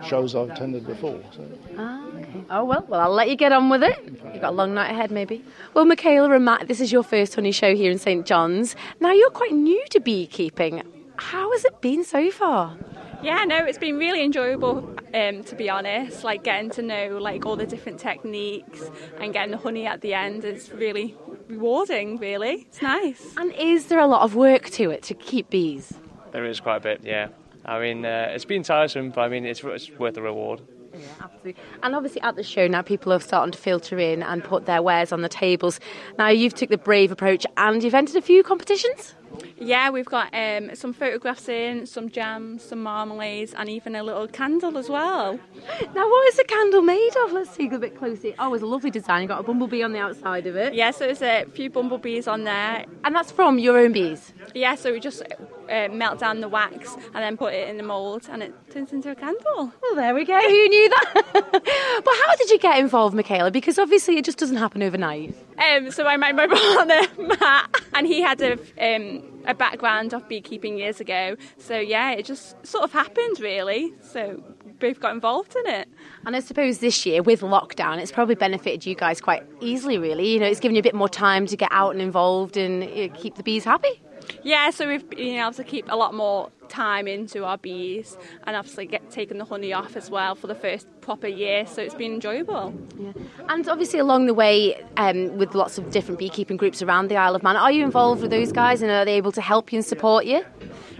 shows 0.05 0.35
I've 0.35 0.49
attended 0.49 0.85
before. 0.85 1.19
So. 1.35 1.47
Ah, 1.77 2.07
okay. 2.07 2.43
Oh, 2.49 2.65
well, 2.65 2.85
well, 2.87 3.01
I'll 3.01 3.13
let 3.13 3.29
you 3.29 3.35
get 3.35 3.51
on 3.51 3.69
with 3.69 3.83
it. 3.83 3.97
You've 4.03 4.41
got 4.41 4.49
a 4.49 4.55
long 4.55 4.73
night 4.73 4.91
ahead, 4.91 5.11
maybe. 5.11 5.43
Well, 5.73 5.85
Michaela 5.85 6.31
and 6.31 6.45
Matt, 6.45 6.67
this 6.67 6.79
is 6.79 6.91
your 6.91 7.03
first 7.03 7.35
honey 7.35 7.51
show 7.51 7.75
here 7.75 7.91
in 7.91 7.97
St 7.97 8.25
John's. 8.25 8.75
Now, 8.99 9.11
you're 9.11 9.29
quite 9.29 9.53
new 9.53 9.83
to 9.91 9.99
beekeeping. 9.99 10.83
How 11.17 11.51
has 11.51 11.65
it 11.65 11.81
been 11.81 12.03
so 12.03 12.31
far? 12.31 12.77
Yeah, 13.21 13.43
no, 13.43 13.57
it's 13.65 13.77
been 13.77 13.97
really 13.97 14.23
enjoyable 14.23 14.95
um, 15.13 15.43
to 15.43 15.55
be 15.55 15.69
honest. 15.69 16.23
Like 16.23 16.43
getting 16.43 16.69
to 16.71 16.81
know 16.81 17.17
like 17.19 17.45
all 17.45 17.55
the 17.55 17.65
different 17.65 17.99
techniques 17.99 18.89
and 19.19 19.33
getting 19.33 19.51
the 19.51 19.57
honey 19.57 19.85
at 19.85 20.01
the 20.01 20.13
end 20.13 20.43
is 20.43 20.71
really 20.71 21.15
rewarding. 21.47 22.17
Really, 22.17 22.65
it's 22.69 22.81
nice. 22.81 23.33
And 23.37 23.53
is 23.53 23.87
there 23.87 23.99
a 23.99 24.07
lot 24.07 24.23
of 24.23 24.35
work 24.35 24.69
to 24.71 24.89
it 24.89 25.03
to 25.03 25.13
keep 25.13 25.49
bees? 25.49 25.93
There 26.31 26.45
is 26.45 26.59
quite 26.59 26.77
a 26.77 26.79
bit, 26.79 27.01
yeah. 27.03 27.27
I 27.65 27.79
mean, 27.79 28.05
uh, 28.05 28.31
it's 28.31 28.45
been 28.45 28.63
tiresome, 28.63 29.11
but 29.11 29.21
I 29.21 29.29
mean, 29.29 29.45
it's, 29.45 29.63
it's 29.63 29.89
worth 29.97 30.15
the 30.15 30.21
reward. 30.21 30.61
Yeah, 30.93 30.99
absolutely. 31.21 31.63
And 31.83 31.95
obviously, 31.95 32.21
at 32.21 32.35
the 32.35 32.43
show 32.43 32.67
now, 32.67 32.81
people 32.81 33.13
are 33.13 33.19
starting 33.19 33.51
to 33.51 33.57
filter 33.57 33.97
in 33.97 34.23
and 34.23 34.43
put 34.43 34.65
their 34.65 34.81
wares 34.81 35.11
on 35.11 35.21
the 35.21 35.29
tables. 35.29 35.79
Now, 36.17 36.27
you've 36.29 36.53
took 36.53 36.69
the 36.69 36.77
brave 36.77 37.11
approach, 37.11 37.45
and 37.57 37.83
you've 37.83 37.93
entered 37.93 38.17
a 38.17 38.21
few 38.21 38.43
competitions. 38.43 39.15
Yeah, 39.57 39.89
we've 39.89 40.05
got 40.05 40.33
um, 40.33 40.75
some 40.75 40.93
photographs 40.93 41.47
in, 41.47 41.85
some 41.85 42.09
jams, 42.09 42.63
some 42.63 42.83
marmalades, 42.83 43.53
and 43.55 43.69
even 43.69 43.95
a 43.95 44.03
little 44.03 44.27
candle 44.27 44.77
as 44.77 44.89
well. 44.89 45.39
Now, 45.93 46.09
what 46.09 46.27
is 46.29 46.37
the 46.37 46.43
candle 46.45 46.81
made 46.81 47.15
of? 47.23 47.31
Let's 47.31 47.51
see 47.51 47.67
a 47.67 47.77
bit 47.77 47.97
closer. 47.97 48.33
Oh, 48.39 48.53
it's 48.53 48.63
a 48.63 48.65
lovely 48.65 48.91
design. 48.91 49.21
You've 49.21 49.29
got 49.29 49.39
a 49.39 49.43
bumblebee 49.43 49.83
on 49.83 49.93
the 49.93 49.99
outside 49.99 50.47
of 50.47 50.55
it. 50.55 50.73
Yeah, 50.73 50.91
so 50.91 51.05
there's 51.05 51.21
a 51.21 51.45
few 51.53 51.69
bumblebees 51.69 52.27
on 52.27 52.43
there. 52.43 52.85
And 53.03 53.15
that's 53.15 53.31
from 53.31 53.59
your 53.59 53.77
own 53.77 53.91
bees? 53.91 54.33
Yeah, 54.55 54.75
so 54.75 54.91
we 54.91 54.99
just 54.99 55.21
uh, 55.69 55.87
melt 55.89 56.19
down 56.19 56.41
the 56.41 56.49
wax 56.49 56.95
and 56.95 57.15
then 57.15 57.37
put 57.37 57.53
it 57.53 57.69
in 57.69 57.77
the 57.77 57.83
mould, 57.83 58.27
and 58.29 58.43
it 58.43 58.53
turns 58.71 58.91
into 58.91 59.11
a 59.11 59.15
candle. 59.15 59.71
Well, 59.81 59.95
there 59.95 60.13
we 60.13 60.25
go. 60.25 60.39
Who 60.39 60.67
knew 60.67 60.89
that? 60.89 61.23
but 61.33 62.13
how 62.25 62.35
did 62.35 62.49
you 62.49 62.59
get 62.59 62.79
involved, 62.79 63.15
Michaela? 63.15 63.51
Because 63.51 63.79
obviously 63.79 64.17
it 64.17 64.25
just 64.25 64.37
doesn't 64.37 64.57
happen 64.57 64.83
overnight. 64.83 65.35
Um, 65.61 65.91
so 65.91 66.05
I 66.07 66.17
met 66.17 66.35
my 66.35 66.47
partner 67.17 67.27
Matt, 67.39 67.81
and 67.93 68.07
he 68.07 68.21
had 68.21 68.41
a 68.41 68.53
um, 68.79 69.23
a 69.45 69.53
background 69.53 70.13
of 70.13 70.27
beekeeping 70.27 70.77
years 70.77 70.99
ago. 70.99 71.35
So 71.57 71.77
yeah, 71.77 72.11
it 72.11 72.25
just 72.25 72.65
sort 72.65 72.83
of 72.83 72.91
happened 72.91 73.39
really. 73.39 73.93
So 74.01 74.41
both 74.79 74.99
got 74.99 75.13
involved 75.13 75.55
in 75.55 75.67
it. 75.67 75.87
And 76.25 76.35
I 76.35 76.39
suppose 76.39 76.79
this 76.79 77.05
year 77.05 77.21
with 77.21 77.41
lockdown, 77.41 77.99
it's 77.99 78.11
probably 78.11 78.35
benefited 78.35 78.85
you 78.85 78.95
guys 78.95 79.21
quite 79.21 79.43
easily. 79.59 79.97
Really, 79.97 80.33
you 80.33 80.39
know, 80.39 80.47
it's 80.47 80.59
given 80.59 80.75
you 80.75 80.79
a 80.79 80.83
bit 80.83 80.95
more 80.95 81.09
time 81.09 81.45
to 81.47 81.55
get 81.55 81.69
out 81.71 81.91
and 81.91 82.01
involved 82.01 82.57
and 82.57 82.83
you 82.83 83.07
know, 83.07 83.15
keep 83.15 83.35
the 83.35 83.43
bees 83.43 83.63
happy. 83.63 84.01
Yeah, 84.43 84.69
so 84.71 84.87
we've 84.87 85.09
been 85.09 85.37
able 85.37 85.53
to 85.53 85.63
keep 85.63 85.87
a 85.89 85.95
lot 85.95 86.13
more 86.13 86.51
time 86.69 87.07
into 87.07 87.43
our 87.43 87.57
bees 87.57 88.17
and 88.45 88.55
obviously 88.55 88.85
get 88.85 89.11
taken 89.11 89.37
the 89.37 89.45
honey 89.45 89.73
off 89.73 89.97
as 89.97 90.09
well 90.09 90.35
for 90.35 90.47
the 90.47 90.55
first 90.55 90.87
proper 91.01 91.27
year, 91.27 91.65
so 91.65 91.81
it's 91.81 91.95
been 91.95 92.13
enjoyable. 92.13 92.73
Yeah. 92.97 93.11
And 93.49 93.67
obviously 93.67 93.99
along 93.99 94.27
the 94.27 94.33
way, 94.33 94.81
um, 94.97 95.37
with 95.37 95.53
lots 95.53 95.77
of 95.77 95.91
different 95.91 96.19
beekeeping 96.19 96.57
groups 96.57 96.81
around 96.81 97.09
the 97.09 97.17
Isle 97.17 97.35
of 97.35 97.43
Man, 97.43 97.57
are 97.57 97.71
you 97.71 97.83
involved 97.83 98.21
with 98.21 98.31
those 98.31 98.51
guys 98.51 98.81
and 98.81 98.89
are 98.89 99.05
they 99.05 99.15
able 99.15 99.33
to 99.33 99.41
help 99.41 99.71
you 99.73 99.77
and 99.77 99.85
support 99.85 100.25
you? 100.25 100.45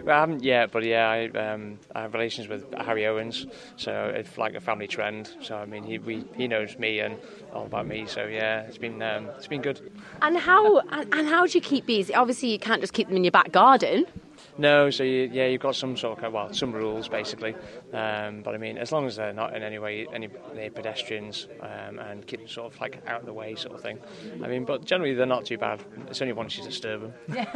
I 0.07 0.19
haven't 0.19 0.43
yet, 0.43 0.71
but 0.71 0.83
yeah, 0.83 1.07
I, 1.09 1.27
um, 1.29 1.79
I 1.93 2.01
have 2.01 2.13
relations 2.13 2.47
with 2.47 2.73
Harry 2.73 3.05
Owens, 3.05 3.45
so 3.75 4.11
it's 4.15 4.37
like 4.37 4.55
a 4.55 4.59
family 4.59 4.87
trend. 4.87 5.35
So 5.41 5.55
I 5.55 5.65
mean, 5.65 5.83
he 5.83 5.99
we, 5.99 6.25
he 6.35 6.47
knows 6.47 6.77
me 6.77 6.99
and 6.99 7.17
all 7.53 7.65
about 7.65 7.87
me. 7.87 8.05
So 8.07 8.25
yeah, 8.25 8.61
it's 8.61 8.77
been 8.77 9.01
um, 9.01 9.29
it's 9.37 9.47
been 9.47 9.61
good. 9.61 9.91
And 10.21 10.37
how 10.37 10.79
and 10.79 11.27
how 11.27 11.45
do 11.45 11.57
you 11.57 11.61
keep 11.61 11.85
bees? 11.85 12.11
Obviously, 12.11 12.49
you 12.49 12.59
can't 12.59 12.81
just 12.81 12.93
keep 12.93 13.07
them 13.07 13.17
in 13.17 13.23
your 13.23 13.31
back 13.31 13.51
garden. 13.51 14.05
No, 14.57 14.89
so 14.89 15.03
you, 15.03 15.29
yeah, 15.31 15.47
you've 15.47 15.61
got 15.61 15.75
some 15.75 15.95
sort 15.97 16.23
of 16.23 16.33
well, 16.33 16.53
some 16.53 16.71
rules 16.71 17.07
basically, 17.07 17.55
um, 17.93 18.41
but 18.41 18.53
I 18.53 18.57
mean, 18.57 18.77
as 18.77 18.91
long 18.91 19.05
as 19.05 19.15
they're 19.15 19.33
not 19.33 19.55
in 19.55 19.63
any 19.63 19.79
way 19.79 20.07
any, 20.13 20.27
pedestrians 20.69 21.47
um, 21.61 21.99
and 21.99 22.25
keep 22.27 22.49
sort 22.49 22.73
of 22.73 22.79
like 22.79 23.01
out 23.07 23.21
of 23.21 23.25
the 23.25 23.33
way, 23.33 23.55
sort 23.55 23.75
of 23.75 23.81
thing. 23.81 23.99
I 24.43 24.47
mean, 24.47 24.65
but 24.65 24.85
generally 24.85 25.13
they're 25.13 25.25
not 25.25 25.45
too 25.45 25.57
bad. 25.57 25.83
It's 26.07 26.21
only 26.21 26.33
once 26.33 26.57
you 26.57 26.63
disturb 26.63 27.01
them. 27.01 27.13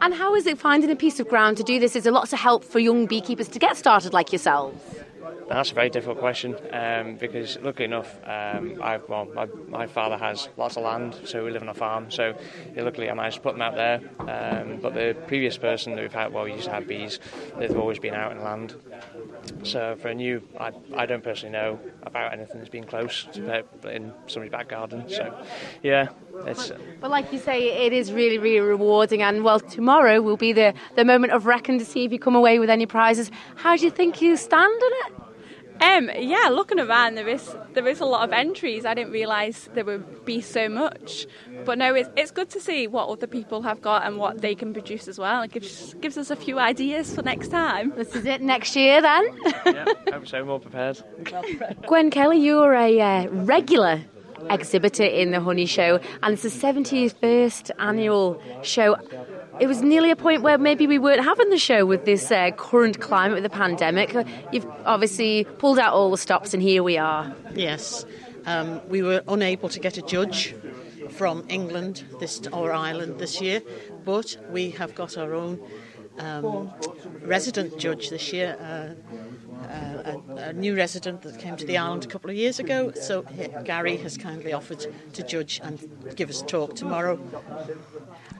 and 0.00 0.14
how 0.14 0.34
is 0.34 0.46
it 0.46 0.58
finding 0.58 0.90
a 0.90 0.96
piece 0.96 1.20
of 1.20 1.28
ground 1.28 1.56
to 1.58 1.62
do 1.62 1.78
this? 1.78 1.96
Is 1.96 2.04
there 2.04 2.12
lots 2.12 2.32
of 2.32 2.38
help 2.38 2.64
for 2.64 2.78
young 2.78 3.06
beekeepers 3.06 3.48
to 3.48 3.58
get 3.58 3.76
started 3.76 4.12
like 4.12 4.32
yourselves? 4.32 4.82
That's 5.48 5.70
a 5.70 5.74
very 5.74 5.90
difficult 5.90 6.18
question 6.18 6.56
um, 6.72 7.16
because, 7.16 7.56
luckily 7.62 7.84
enough, 7.84 8.12
um, 8.24 8.82
I, 8.82 8.98
well, 9.08 9.26
my, 9.32 9.46
my 9.68 9.86
father 9.86 10.16
has 10.18 10.48
lots 10.56 10.76
of 10.76 10.82
land, 10.82 11.16
so 11.24 11.44
we 11.44 11.52
live 11.52 11.62
on 11.62 11.68
a 11.68 11.74
farm. 11.74 12.10
So, 12.10 12.34
luckily, 12.76 13.08
I 13.08 13.14
managed 13.14 13.36
to 13.36 13.42
put 13.42 13.52
them 13.52 13.62
out 13.62 13.76
there. 13.76 14.00
Um, 14.18 14.78
but 14.80 14.94
the 14.94 15.16
previous 15.28 15.56
person 15.56 15.94
that 15.94 16.02
we've 16.02 16.12
had, 16.12 16.32
well, 16.32 16.44
we 16.44 16.52
used 16.52 16.64
to 16.64 16.72
have 16.72 16.88
bees. 16.88 17.20
They've 17.58 17.76
always 17.76 18.00
been 18.00 18.14
out 18.14 18.32
in 18.32 18.42
land. 18.42 18.74
So, 19.62 19.96
for 20.00 20.08
a 20.08 20.14
new, 20.14 20.42
I, 20.58 20.72
I 20.96 21.06
don't 21.06 21.22
personally 21.22 21.52
know 21.52 21.78
about 22.02 22.32
anything 22.32 22.58
that's 22.58 22.68
been 22.68 22.84
close 22.84 23.26
to 23.32 23.64
in 23.84 24.12
somebody's 24.26 24.52
back 24.52 24.68
garden. 24.68 25.08
So, 25.08 25.32
yeah, 25.82 26.08
it's. 26.44 26.72
But 27.00 27.10
like 27.10 27.32
you 27.32 27.38
say, 27.38 27.86
it 27.86 27.92
is 27.92 28.12
really, 28.12 28.38
really 28.38 28.60
rewarding. 28.60 29.22
And 29.22 29.44
well, 29.44 29.60
tomorrow 29.60 30.20
will 30.20 30.36
be 30.36 30.52
the, 30.52 30.74
the 30.96 31.04
moment 31.04 31.32
of 31.32 31.46
reckoning 31.46 31.78
to 31.78 31.86
see 31.86 32.04
if 32.04 32.12
you 32.12 32.18
come 32.18 32.34
away 32.34 32.58
with 32.58 32.70
any 32.70 32.86
prizes. 32.86 33.30
How 33.54 33.76
do 33.76 33.84
you 33.84 33.90
think 33.90 34.20
you 34.20 34.36
stand 34.36 34.74
in 34.74 34.90
it? 35.06 35.15
Um, 35.80 36.10
yeah, 36.16 36.48
looking 36.50 36.80
around, 36.80 37.16
there 37.16 37.28
is 37.28 37.54
there 37.74 37.86
is 37.86 38.00
a 38.00 38.06
lot 38.06 38.24
of 38.24 38.32
entries. 38.32 38.84
I 38.84 38.94
didn't 38.94 39.12
realise 39.12 39.68
there 39.74 39.84
would 39.84 40.24
be 40.24 40.40
so 40.40 40.68
much, 40.68 41.26
but 41.64 41.78
no, 41.78 41.94
it's 41.94 42.08
it's 42.16 42.30
good 42.30 42.50
to 42.50 42.60
see 42.60 42.86
what 42.86 43.08
other 43.08 43.26
people 43.26 43.62
have 43.62 43.82
got 43.82 44.06
and 44.06 44.16
what 44.16 44.40
they 44.40 44.54
can 44.54 44.72
produce 44.72 45.08
as 45.08 45.18
well. 45.18 45.42
It 45.42 45.52
gives 45.52 45.94
gives 45.94 46.16
us 46.16 46.30
a 46.30 46.36
few 46.36 46.58
ideas 46.58 47.14
for 47.14 47.22
next 47.22 47.48
time. 47.48 47.92
This 47.96 48.14
is 48.14 48.24
it 48.24 48.40
next 48.40 48.74
year, 48.76 49.00
then. 49.02 49.38
yeah, 49.66 49.84
hope 50.12 50.26
so. 50.26 50.44
More 50.44 50.60
prepared. 50.60 51.02
Gwen 51.86 52.10
Kelly, 52.10 52.38
you're 52.38 52.74
a 52.74 53.00
uh, 53.00 53.28
regular 53.28 54.02
exhibitor 54.50 55.04
in 55.04 55.30
the 55.30 55.40
Honey 55.40 55.66
Show, 55.66 56.00
and 56.22 56.32
it's 56.32 56.42
the 56.42 56.48
71st 56.48 57.70
annual 57.78 58.40
show 58.62 58.96
it 59.58 59.66
was 59.66 59.82
nearly 59.82 60.10
a 60.10 60.16
point 60.16 60.42
where 60.42 60.58
maybe 60.58 60.86
we 60.86 60.98
weren't 60.98 61.24
having 61.24 61.48
the 61.48 61.58
show 61.58 61.86
with 61.86 62.04
this 62.04 62.30
uh, 62.30 62.50
current 62.52 63.00
climate 63.00 63.34
with 63.34 63.42
the 63.42 63.56
pandemic. 63.56 64.14
You've 64.52 64.66
obviously 64.84 65.44
pulled 65.58 65.78
out 65.78 65.94
all 65.94 66.10
the 66.10 66.18
stops, 66.18 66.52
and 66.52 66.62
here 66.62 66.82
we 66.82 66.98
are. 66.98 67.34
Yes, 67.54 68.04
um, 68.44 68.86
we 68.88 69.02
were 69.02 69.22
unable 69.28 69.68
to 69.70 69.80
get 69.80 69.96
a 69.96 70.02
judge 70.02 70.54
from 71.10 71.44
England 71.48 72.04
this 72.20 72.46
or 72.52 72.72
Ireland 72.72 73.18
this 73.18 73.40
year, 73.40 73.62
but 74.04 74.36
we 74.50 74.70
have 74.72 74.94
got 74.94 75.16
our 75.16 75.32
own 75.32 75.60
um, 76.18 76.70
resident 77.22 77.78
judge 77.78 78.10
this 78.10 78.32
year. 78.32 78.56
Uh, 78.60 79.16
Uh, 79.66 80.20
a, 80.36 80.48
a, 80.48 80.52
new 80.52 80.76
resident 80.76 81.22
that 81.22 81.38
came 81.38 81.56
to 81.56 81.66
the 81.66 81.76
island 81.76 82.04
a 82.04 82.08
couple 82.08 82.30
of 82.30 82.36
years 82.36 82.60
ago. 82.60 82.92
So 82.92 83.22
Gary 83.64 83.96
has 83.96 84.16
kindly 84.16 84.52
offered 84.52 84.86
to 85.14 85.22
judge 85.22 85.60
and 85.62 85.78
give 86.14 86.30
us 86.30 86.42
a 86.42 86.46
talk 86.46 86.76
tomorrow. 86.76 87.18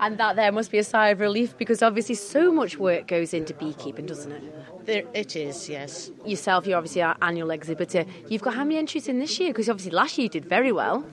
And 0.00 0.18
that 0.18 0.36
there 0.36 0.52
must 0.52 0.70
be 0.70 0.78
a 0.78 0.84
sigh 0.84 1.08
of 1.08 1.20
relief 1.20 1.56
because 1.56 1.82
obviously 1.82 2.14
so 2.14 2.52
much 2.52 2.76
work 2.78 3.06
goes 3.06 3.32
into 3.32 3.54
beekeeping, 3.54 4.06
doesn't 4.06 4.32
it? 4.32 4.86
There, 4.86 5.02
it 5.14 5.34
is, 5.34 5.68
yes. 5.68 6.10
Yourself, 6.24 6.66
you're 6.66 6.76
obviously 6.76 7.02
our 7.02 7.16
annual 7.20 7.50
exhibitor. 7.50 8.04
You've 8.28 8.42
got 8.42 8.54
how 8.54 8.62
many 8.62 8.76
entries 8.76 9.08
in 9.08 9.18
this 9.18 9.40
year? 9.40 9.50
Because 9.50 9.68
obviously 9.68 9.90
last 9.90 10.16
year 10.16 10.24
you 10.24 10.28
did 10.28 10.44
very 10.44 10.70
well. 10.70 11.04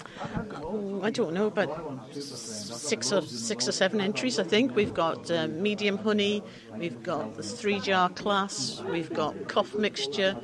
Oh, 0.62 1.02
I 1.02 1.10
don't 1.10 1.34
know, 1.34 1.50
but 1.50 1.70
six 2.14 3.12
or 3.12 3.22
six 3.22 3.68
or 3.68 3.72
seven 3.72 4.00
entries, 4.00 4.38
I 4.38 4.44
think. 4.44 4.76
We've 4.76 4.94
got 4.94 5.32
uh, 5.32 5.48
medium 5.48 5.98
honey, 5.98 6.44
we've 6.78 7.02
got 7.02 7.36
the 7.36 7.44
three 7.44 7.80
jar 7.80 8.10
class, 8.10 8.82
we've 8.92 9.12
got 9.12 9.48
cough 9.48 9.74
mixture, 9.74 10.36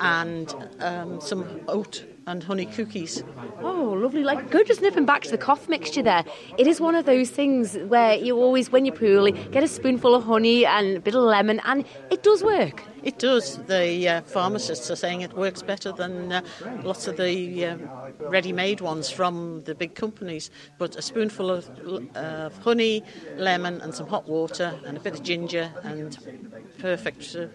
and 0.00 0.54
um, 0.80 1.20
some 1.20 1.60
oat 1.68 2.04
and 2.26 2.42
honey 2.44 2.66
cookies. 2.66 3.22
Oh, 3.60 3.96
lovely. 3.98 4.22
Like, 4.22 4.50
go 4.50 4.62
just 4.62 4.80
nipping 4.80 5.06
back 5.06 5.22
to 5.22 5.30
the 5.30 5.38
cough 5.38 5.68
mixture 5.68 6.02
there. 6.02 6.24
It 6.58 6.66
is 6.66 6.80
one 6.80 6.94
of 6.94 7.04
those 7.04 7.30
things 7.30 7.76
where 7.76 8.14
you 8.14 8.36
always, 8.36 8.70
when 8.70 8.84
you're 8.84 8.94
poorly, 8.94 9.32
get 9.32 9.62
a 9.62 9.68
spoonful 9.68 10.14
of 10.14 10.24
honey 10.24 10.64
and 10.64 10.96
a 10.98 11.00
bit 11.00 11.14
of 11.14 11.22
lemon, 11.22 11.60
and 11.64 11.84
it 12.10 12.22
does 12.22 12.42
work. 12.42 12.84
It 13.02 13.18
does. 13.18 13.56
The 13.64 14.08
uh, 14.08 14.20
pharmacists 14.22 14.90
are 14.90 14.96
saying 14.96 15.22
it 15.22 15.32
works 15.32 15.62
better 15.62 15.90
than 15.90 16.30
uh, 16.30 16.42
lots 16.84 17.08
of 17.08 17.16
the 17.16 17.66
uh, 17.66 17.76
ready 18.20 18.52
made 18.52 18.80
ones 18.80 19.10
from 19.10 19.62
the 19.64 19.74
big 19.74 19.96
companies. 19.96 20.50
But 20.78 20.94
a 20.94 21.02
spoonful 21.02 21.50
of 21.50 21.68
uh, 22.14 22.50
honey, 22.62 23.02
lemon, 23.36 23.80
and 23.80 23.92
some 23.92 24.06
hot 24.06 24.28
water, 24.28 24.78
and 24.86 24.96
a 24.96 25.00
bit 25.00 25.14
of 25.14 25.22
ginger, 25.24 25.72
and 25.82 26.16
perfect 26.78 27.32
to 27.32 27.50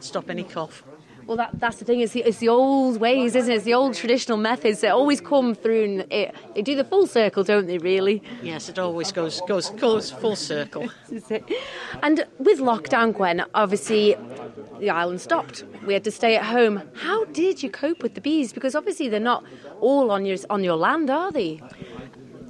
stop 0.00 0.30
any 0.30 0.44
cough. 0.44 0.82
Well, 1.26 1.36
that, 1.38 1.50
that's 1.54 1.76
the 1.76 1.84
thing. 1.84 2.00
It's 2.00 2.12
the, 2.12 2.20
it's 2.20 2.38
the 2.38 2.48
old 2.48 3.00
ways, 3.00 3.34
isn't 3.34 3.50
it? 3.50 3.56
It's 3.56 3.64
the 3.64 3.74
old 3.74 3.94
traditional 3.94 4.36
methods 4.36 4.80
that 4.80 4.92
always 4.92 5.20
come 5.20 5.54
through 5.54 5.84
and 5.84 6.12
it, 6.12 6.34
they 6.54 6.62
do 6.62 6.74
the 6.76 6.84
full 6.84 7.06
circle, 7.06 7.44
don't 7.44 7.66
they? 7.66 7.78
Really? 7.78 8.22
Yes, 8.42 8.68
it 8.68 8.78
always 8.78 9.12
goes 9.12 9.40
goes 9.42 9.70
goes 9.70 10.10
full 10.10 10.36
circle. 10.36 10.90
and 12.02 12.26
with 12.38 12.58
lockdown, 12.58 13.14
Gwen, 13.14 13.44
obviously 13.54 14.16
the 14.78 14.90
island 14.90 15.20
stopped. 15.20 15.64
We 15.86 15.94
had 15.94 16.04
to 16.04 16.10
stay 16.10 16.36
at 16.36 16.44
home. 16.44 16.82
How 16.94 17.24
did 17.26 17.62
you 17.62 17.70
cope 17.70 18.02
with 18.02 18.14
the 18.14 18.20
bees? 18.20 18.52
Because 18.52 18.74
obviously 18.74 19.08
they're 19.08 19.20
not 19.20 19.44
all 19.80 20.10
on 20.10 20.26
your 20.26 20.36
on 20.50 20.62
your 20.62 20.76
land, 20.76 21.10
are 21.10 21.32
they? 21.32 21.60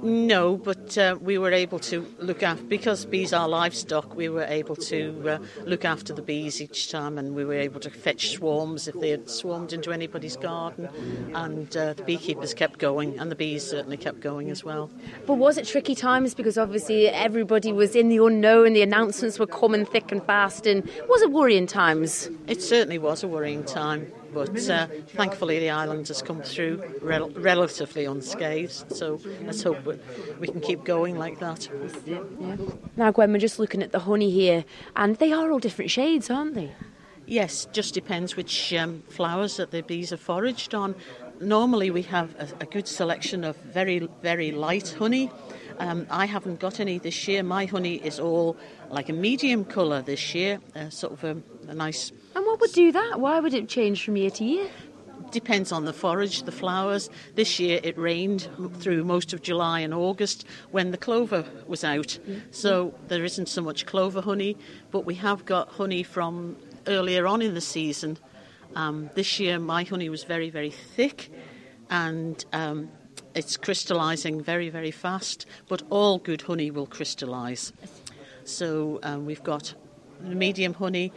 No, 0.01 0.57
but 0.57 0.97
uh, 0.97 1.17
we 1.19 1.37
were 1.37 1.51
able 1.51 1.79
to 1.79 2.05
look 2.19 2.43
after 2.43 2.63
because 2.63 3.05
bees 3.05 3.33
are 3.33 3.47
livestock. 3.47 4.15
We 4.15 4.29
were 4.29 4.43
able 4.43 4.75
to 4.75 5.29
uh, 5.29 5.63
look 5.65 5.85
after 5.85 6.13
the 6.13 6.21
bees 6.21 6.61
each 6.61 6.91
time, 6.91 7.17
and 7.17 7.35
we 7.35 7.45
were 7.45 7.55
able 7.55 7.79
to 7.81 7.89
fetch 7.89 8.31
swarms 8.31 8.87
if 8.87 8.99
they 8.99 9.09
had 9.09 9.29
swarmed 9.29 9.73
into 9.73 9.91
anybody's 9.91 10.37
garden. 10.37 10.89
And 11.33 11.75
uh, 11.75 11.93
the 11.93 12.03
beekeepers 12.03 12.53
kept 12.53 12.79
going, 12.79 13.17
and 13.19 13.31
the 13.31 13.35
bees 13.35 13.65
certainly 13.65 13.97
kept 13.97 14.19
going 14.19 14.51
as 14.51 14.63
well. 14.63 14.89
But 15.25 15.35
was 15.35 15.57
it 15.57 15.65
tricky 15.65 15.95
times 15.95 16.33
because 16.33 16.57
obviously 16.57 17.07
everybody 17.07 17.71
was 17.71 17.95
in 17.95 18.09
the 18.09 18.23
unknown, 18.23 18.73
the 18.73 18.81
announcements 18.81 19.39
were 19.39 19.47
coming 19.47 19.85
thick 19.85 20.11
and 20.11 20.23
fast, 20.23 20.67
and 20.67 20.83
was 21.07 21.21
it 21.21 21.31
worrying 21.31 21.67
times? 21.67 22.29
It 22.47 22.61
certainly 22.61 22.97
was 22.97 23.23
a 23.23 23.27
worrying 23.27 23.63
time 23.63 24.11
but 24.35 24.69
uh, 24.69 24.87
thankfully 25.07 25.59
the 25.59 25.69
island 25.69 26.07
has 26.09 26.21
come 26.21 26.41
through 26.41 26.83
rel- 27.01 27.29
relatively 27.29 28.03
unscathed. 28.03 28.93
So 28.93 29.19
let's 29.43 29.63
hope 29.63 29.79
we 30.39 30.47
can 30.47 30.59
keep 30.59 30.83
going 30.83 31.17
like 31.17 31.39
that. 31.39 31.69
Yeah. 32.05 32.19
Now, 32.97 33.11
Gwen, 33.11 33.31
we're 33.31 33.39
just 33.39 33.59
looking 33.59 33.81
at 33.81 33.93
the 33.93 34.01
honey 34.01 34.29
here, 34.29 34.65
and 34.97 35.15
they 35.15 35.31
are 35.31 35.51
all 35.51 35.59
different 35.59 35.89
shades, 35.89 36.29
aren't 36.29 36.53
they? 36.53 36.71
Yes, 37.25 37.65
just 37.71 37.93
depends 37.93 38.35
which 38.35 38.73
um, 38.73 39.01
flowers 39.09 39.57
that 39.57 39.71
the 39.71 39.81
bees 39.81 40.11
are 40.11 40.17
foraged 40.17 40.75
on. 40.75 40.93
Normally, 41.39 41.89
we 41.89 42.03
have 42.03 42.35
a, 42.35 42.47
a 42.61 42.65
good 42.65 42.87
selection 42.87 43.43
of 43.43 43.55
very, 43.57 44.07
very 44.21 44.51
light 44.51 44.95
honey. 44.99 45.31
Um, 45.79 46.07
I 46.09 46.25
haven't 46.25 46.59
got 46.59 46.79
any 46.79 46.99
this 46.99 47.27
year. 47.27 47.41
My 47.41 47.65
honey 47.65 47.95
is 47.95 48.19
all 48.19 48.57
like 48.89 49.09
a 49.09 49.13
medium 49.13 49.65
colour 49.65 50.01
this 50.01 50.35
year, 50.35 50.59
uh, 50.75 50.89
sort 50.89 51.13
of 51.13 51.23
a, 51.23 51.37
a 51.69 51.73
nice 51.73 52.11
and 52.35 52.45
what 52.45 52.59
would 52.59 52.71
do 52.73 52.91
that? 52.91 53.19
Why 53.19 53.39
would 53.39 53.53
it 53.53 53.69
change 53.69 54.03
from 54.03 54.17
year 54.17 54.31
to 54.31 54.43
year? 54.43 54.69
depends 55.35 55.73
on 55.73 55.83
the 55.83 55.91
forage, 55.91 56.43
the 56.43 56.51
flowers. 56.51 57.09
This 57.35 57.59
year 57.59 57.81
it 57.83 57.97
rained 57.97 58.47
through 58.79 59.03
most 59.03 59.33
of 59.33 59.41
July 59.41 59.81
and 59.81 59.93
August 59.93 60.45
when 60.71 60.91
the 60.91 60.97
clover 60.97 61.43
was 61.67 61.83
out. 61.83 62.17
So 62.51 62.93
there 63.09 63.25
isn't 63.25 63.49
so 63.49 63.61
much 63.61 63.85
clover 63.85 64.21
honey, 64.21 64.55
but 64.91 65.05
we 65.05 65.15
have 65.15 65.43
got 65.43 65.67
honey 65.69 66.03
from 66.03 66.55
earlier 66.87 67.27
on 67.27 67.41
in 67.41 67.53
the 67.53 67.59
season. 67.59 68.17
Um, 68.75 69.09
this 69.15 69.37
year 69.39 69.59
my 69.59 69.83
honey 69.83 70.07
was 70.07 70.23
very, 70.23 70.49
very 70.49 70.71
thick 70.71 71.31
and 71.89 72.43
um, 72.53 72.89
it's 73.33 73.57
crystallising 73.57 74.41
very, 74.41 74.69
very 74.69 74.91
fast, 74.91 75.45
but 75.67 75.83
all 75.89 76.17
good 76.17 76.43
honey 76.43 76.71
will 76.71 76.87
crystallise. 76.87 77.73
So 78.45 78.99
um, 79.03 79.25
we've 79.25 79.43
got 79.43 79.73
medium 80.21 80.73
honey, 80.73 81.11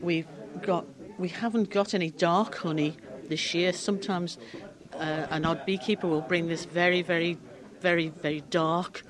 we've 0.00 0.28
got 0.62 0.86
we 1.18 1.28
haven't 1.28 1.70
got 1.70 1.94
any 1.94 2.10
dark 2.10 2.56
honey 2.56 2.96
this 3.28 3.54
year. 3.54 3.72
Sometimes 3.72 4.38
uh, 4.94 5.26
an 5.30 5.44
odd 5.44 5.64
beekeeper 5.66 6.06
will 6.06 6.20
bring 6.20 6.48
this 6.48 6.64
very, 6.64 7.02
very, 7.02 7.38
very, 7.80 8.08
very 8.08 8.42
dark 8.50 9.02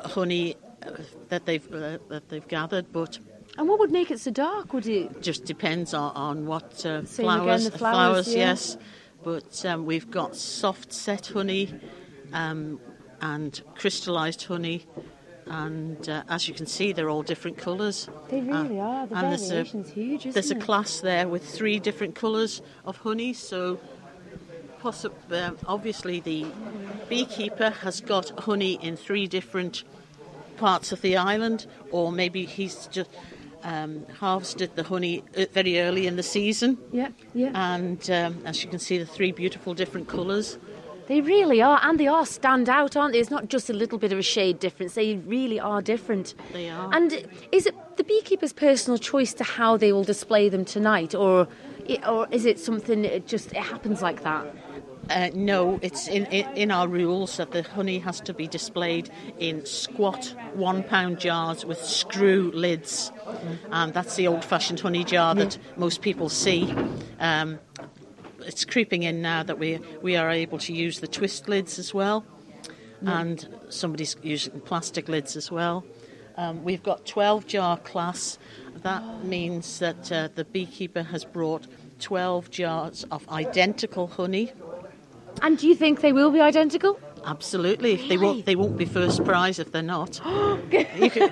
honey 0.00 0.56
uh, 0.82 0.90
that 1.28 1.46
they've 1.46 1.66
uh, 1.72 1.98
that 2.08 2.28
they've 2.28 2.48
gathered, 2.48 2.92
but. 2.92 3.18
And 3.56 3.68
what 3.68 3.80
would 3.80 3.90
make 3.90 4.12
it 4.12 4.20
so 4.20 4.30
dark? 4.30 4.72
Would 4.72 4.86
it 4.86 5.20
just 5.20 5.44
depends 5.44 5.92
on, 5.92 6.14
on 6.14 6.46
what 6.46 6.86
uh, 6.86 7.02
flowers, 7.02 7.66
again, 7.66 7.78
flowers, 7.78 8.26
flowers 8.26 8.34
yeah. 8.34 8.38
yes. 8.38 8.76
But 9.24 9.64
um, 9.64 9.84
we've 9.84 10.08
got 10.08 10.36
soft 10.36 10.92
set 10.92 11.26
honey 11.26 11.74
um, 12.32 12.78
and 13.20 13.60
crystallized 13.74 14.44
honey 14.44 14.86
and 15.50 16.08
uh, 16.08 16.22
as 16.28 16.48
you 16.48 16.54
can 16.54 16.66
see, 16.66 16.92
they're 16.92 17.10
all 17.10 17.22
different 17.22 17.56
colours. 17.56 18.08
They 18.28 18.40
really 18.40 18.80
uh, 18.80 18.84
are. 18.84 19.06
The 19.06 19.16
and 19.16 19.40
variation's 19.40 19.90
a, 19.90 19.92
huge, 19.92 20.24
There's 20.24 20.50
it? 20.50 20.58
a 20.58 20.60
class 20.60 21.00
there 21.00 21.28
with 21.28 21.44
three 21.44 21.78
different 21.78 22.14
colours 22.14 22.62
of 22.84 22.98
honey, 22.98 23.32
so 23.32 23.80
possi- 24.80 25.12
uh, 25.30 25.52
obviously 25.66 26.20
the 26.20 26.46
beekeeper 27.08 27.70
has 27.70 28.00
got 28.00 28.30
honey 28.40 28.78
in 28.82 28.96
three 28.96 29.26
different 29.26 29.84
parts 30.56 30.92
of 30.92 31.00
the 31.02 31.16
island, 31.16 31.66
or 31.90 32.12
maybe 32.12 32.44
he's 32.44 32.86
just 32.88 33.10
um, 33.62 34.06
harvested 34.18 34.74
the 34.76 34.84
honey 34.84 35.22
uh, 35.36 35.46
very 35.52 35.80
early 35.80 36.06
in 36.06 36.16
the 36.16 36.22
season. 36.22 36.78
Yeah, 36.92 37.08
yeah. 37.34 37.50
And 37.54 38.10
um, 38.10 38.42
as 38.44 38.62
you 38.62 38.70
can 38.70 38.78
see, 38.78 38.98
the 38.98 39.06
three 39.06 39.32
beautiful 39.32 39.74
different 39.74 40.08
colours. 40.08 40.58
They 41.08 41.22
really 41.22 41.62
are, 41.62 41.80
and 41.82 41.98
they 41.98 42.06
are 42.06 42.26
stand 42.26 42.68
out, 42.68 42.94
aren't 42.94 43.14
they? 43.14 43.18
It's 43.18 43.30
not 43.30 43.48
just 43.48 43.70
a 43.70 43.72
little 43.72 43.98
bit 43.98 44.12
of 44.12 44.18
a 44.18 44.22
shade 44.22 44.58
difference. 44.60 44.94
They 44.94 45.16
really 45.16 45.58
are 45.58 45.80
different. 45.80 46.34
They 46.52 46.68
are. 46.68 46.94
And 46.94 47.26
is 47.50 47.66
it 47.66 47.74
the 47.96 48.04
beekeeper's 48.04 48.52
personal 48.52 48.98
choice 48.98 49.32
to 49.34 49.44
how 49.44 49.78
they 49.78 49.90
will 49.90 50.04
display 50.04 50.50
them 50.50 50.66
tonight, 50.66 51.14
or 51.14 51.48
or 52.06 52.28
is 52.30 52.44
it 52.44 52.58
something 52.58 53.06
it 53.06 53.26
just 53.26 53.52
it 53.52 53.62
happens 53.62 54.02
like 54.02 54.22
that? 54.22 54.54
Uh, 55.10 55.30
no, 55.32 55.78
it's 55.80 56.06
in, 56.06 56.26
in, 56.26 56.46
in 56.54 56.70
our 56.70 56.86
rules 56.86 57.38
that 57.38 57.52
the 57.52 57.62
honey 57.62 57.98
has 57.98 58.20
to 58.20 58.34
be 58.34 58.46
displayed 58.46 59.08
in 59.38 59.64
squat 59.64 60.34
one 60.52 60.82
pound 60.82 61.18
jars 61.18 61.64
with 61.64 61.82
screw 61.82 62.50
lids. 62.52 63.10
And 63.70 63.94
that's 63.94 64.16
the 64.16 64.28
old 64.28 64.44
fashioned 64.44 64.80
honey 64.80 65.04
jar 65.04 65.34
that 65.34 65.56
most 65.78 66.02
people 66.02 66.28
see. 66.28 66.74
Um, 67.20 67.58
it's 68.40 68.64
creeping 68.64 69.02
in 69.02 69.22
now 69.22 69.42
that 69.42 69.58
we, 69.58 69.80
we 70.02 70.16
are 70.16 70.30
able 70.30 70.58
to 70.58 70.72
use 70.72 71.00
the 71.00 71.08
twist 71.08 71.48
lids 71.48 71.78
as 71.78 71.92
well. 71.92 72.24
And 73.02 73.48
somebody's 73.68 74.16
using 74.22 74.60
plastic 74.60 75.08
lids 75.08 75.36
as 75.36 75.52
well. 75.52 75.84
Um, 76.36 76.64
we've 76.64 76.82
got 76.82 77.06
12 77.06 77.46
jar 77.46 77.76
class. 77.76 78.38
That 78.82 79.24
means 79.24 79.78
that 79.78 80.10
uh, 80.10 80.28
the 80.34 80.44
beekeeper 80.44 81.02
has 81.02 81.24
brought 81.24 81.66
12 82.00 82.50
jars 82.50 83.04
of 83.10 83.28
identical 83.28 84.08
honey. 84.08 84.52
And 85.42 85.58
do 85.58 85.68
you 85.68 85.74
think 85.74 86.00
they 86.00 86.12
will 86.12 86.30
be 86.30 86.40
identical? 86.40 86.98
Absolutely. 87.28 87.96
They 88.08 88.16
won't. 88.16 88.46
They 88.46 88.56
won't 88.56 88.78
be 88.78 88.86
first 88.86 89.22
prize 89.22 89.58
if 89.58 89.70
they're 89.70 89.82
not. 89.82 90.18
you, 90.72 91.10
can, 91.10 91.30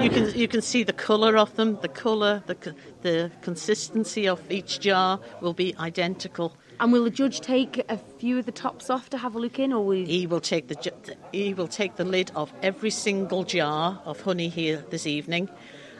you 0.00 0.08
can 0.08 0.32
you 0.34 0.48
can 0.48 0.62
see 0.62 0.84
the 0.84 0.94
colour 0.94 1.36
of 1.36 1.54
them. 1.56 1.78
The 1.82 1.88
colour, 1.88 2.42
the 2.46 2.74
the 3.02 3.30
consistency 3.42 4.26
of 4.26 4.40
each 4.50 4.80
jar 4.80 5.20
will 5.42 5.52
be 5.52 5.76
identical. 5.78 6.56
And 6.80 6.92
will 6.92 7.04
the 7.04 7.10
judge 7.10 7.40
take 7.40 7.84
a 7.90 7.98
few 7.98 8.38
of 8.38 8.46
the 8.46 8.52
tops 8.52 8.88
off 8.88 9.10
to 9.10 9.18
have 9.18 9.34
a 9.34 9.38
look 9.38 9.58
in, 9.58 9.70
or 9.72 9.84
will 9.84 10.06
He 10.06 10.26
will 10.26 10.40
take 10.40 10.68
the 10.68 11.16
he 11.30 11.52
will 11.52 11.68
take 11.68 11.96
the 11.96 12.04
lid 12.04 12.32
off 12.34 12.50
every 12.62 12.90
single 12.90 13.44
jar 13.44 14.00
of 14.06 14.22
honey 14.22 14.48
here 14.48 14.82
this 14.88 15.06
evening, 15.06 15.50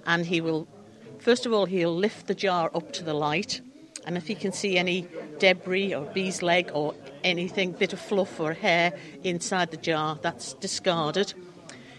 and 0.07 0.25
he 0.25 0.41
will 0.41 0.67
first 1.19 1.45
of 1.45 1.53
all 1.53 1.67
he'll 1.67 1.95
lift 1.95 2.29
the 2.29 2.35
jar 2.35 2.71
up 2.75 2.95
to 2.95 3.05
the 3.05 3.15
light, 3.15 3.61
and 4.07 4.17
if 4.17 4.27
he 4.27 4.35
can 4.35 4.53
see 4.53 4.79
any 4.79 5.07
debris 5.39 5.95
or 5.95 6.07
bee's 6.15 6.43
leg 6.43 6.71
or 6.73 6.95
anything, 7.29 7.73
bit 7.73 7.93
of 7.93 8.01
fluff 8.01 8.41
or 8.41 8.53
hair 8.53 8.93
inside 9.23 9.71
the 9.71 9.77
jar, 9.77 10.19
that's 10.21 10.55
discarded. 10.55 11.35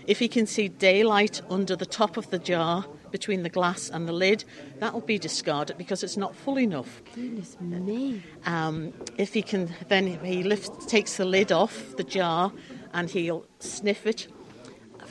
If 0.08 0.20
he 0.20 0.28
can 0.28 0.48
see 0.48 0.68
daylight 0.68 1.42
under 1.50 1.76
the 1.76 1.86
top 1.86 2.18
of 2.18 2.30
the 2.32 2.40
jar 2.40 2.86
between 3.12 3.44
the 3.44 3.50
glass 3.50 3.90
and 3.90 4.08
the 4.08 4.12
lid, 4.12 4.44
that 4.80 4.94
will 4.94 5.02
be 5.02 5.20
discarded 5.20 5.78
because 5.78 6.04
it's 6.04 6.18
not 6.18 6.36
full 6.36 6.58
enough. 6.58 7.02
goodness 7.14 7.58
me? 7.60 8.24
Um, 8.46 8.94
if 9.18 9.34
he 9.34 9.42
can, 9.42 9.74
then 9.88 10.08
he 10.24 10.44
lifts, 10.44 10.86
takes 10.86 11.18
the 11.18 11.26
lid 11.26 11.52
off 11.52 11.96
the 11.98 12.04
jar 12.04 12.52
and 12.94 13.10
he'll 13.10 13.46
sniff 13.60 14.06
it 14.06 14.28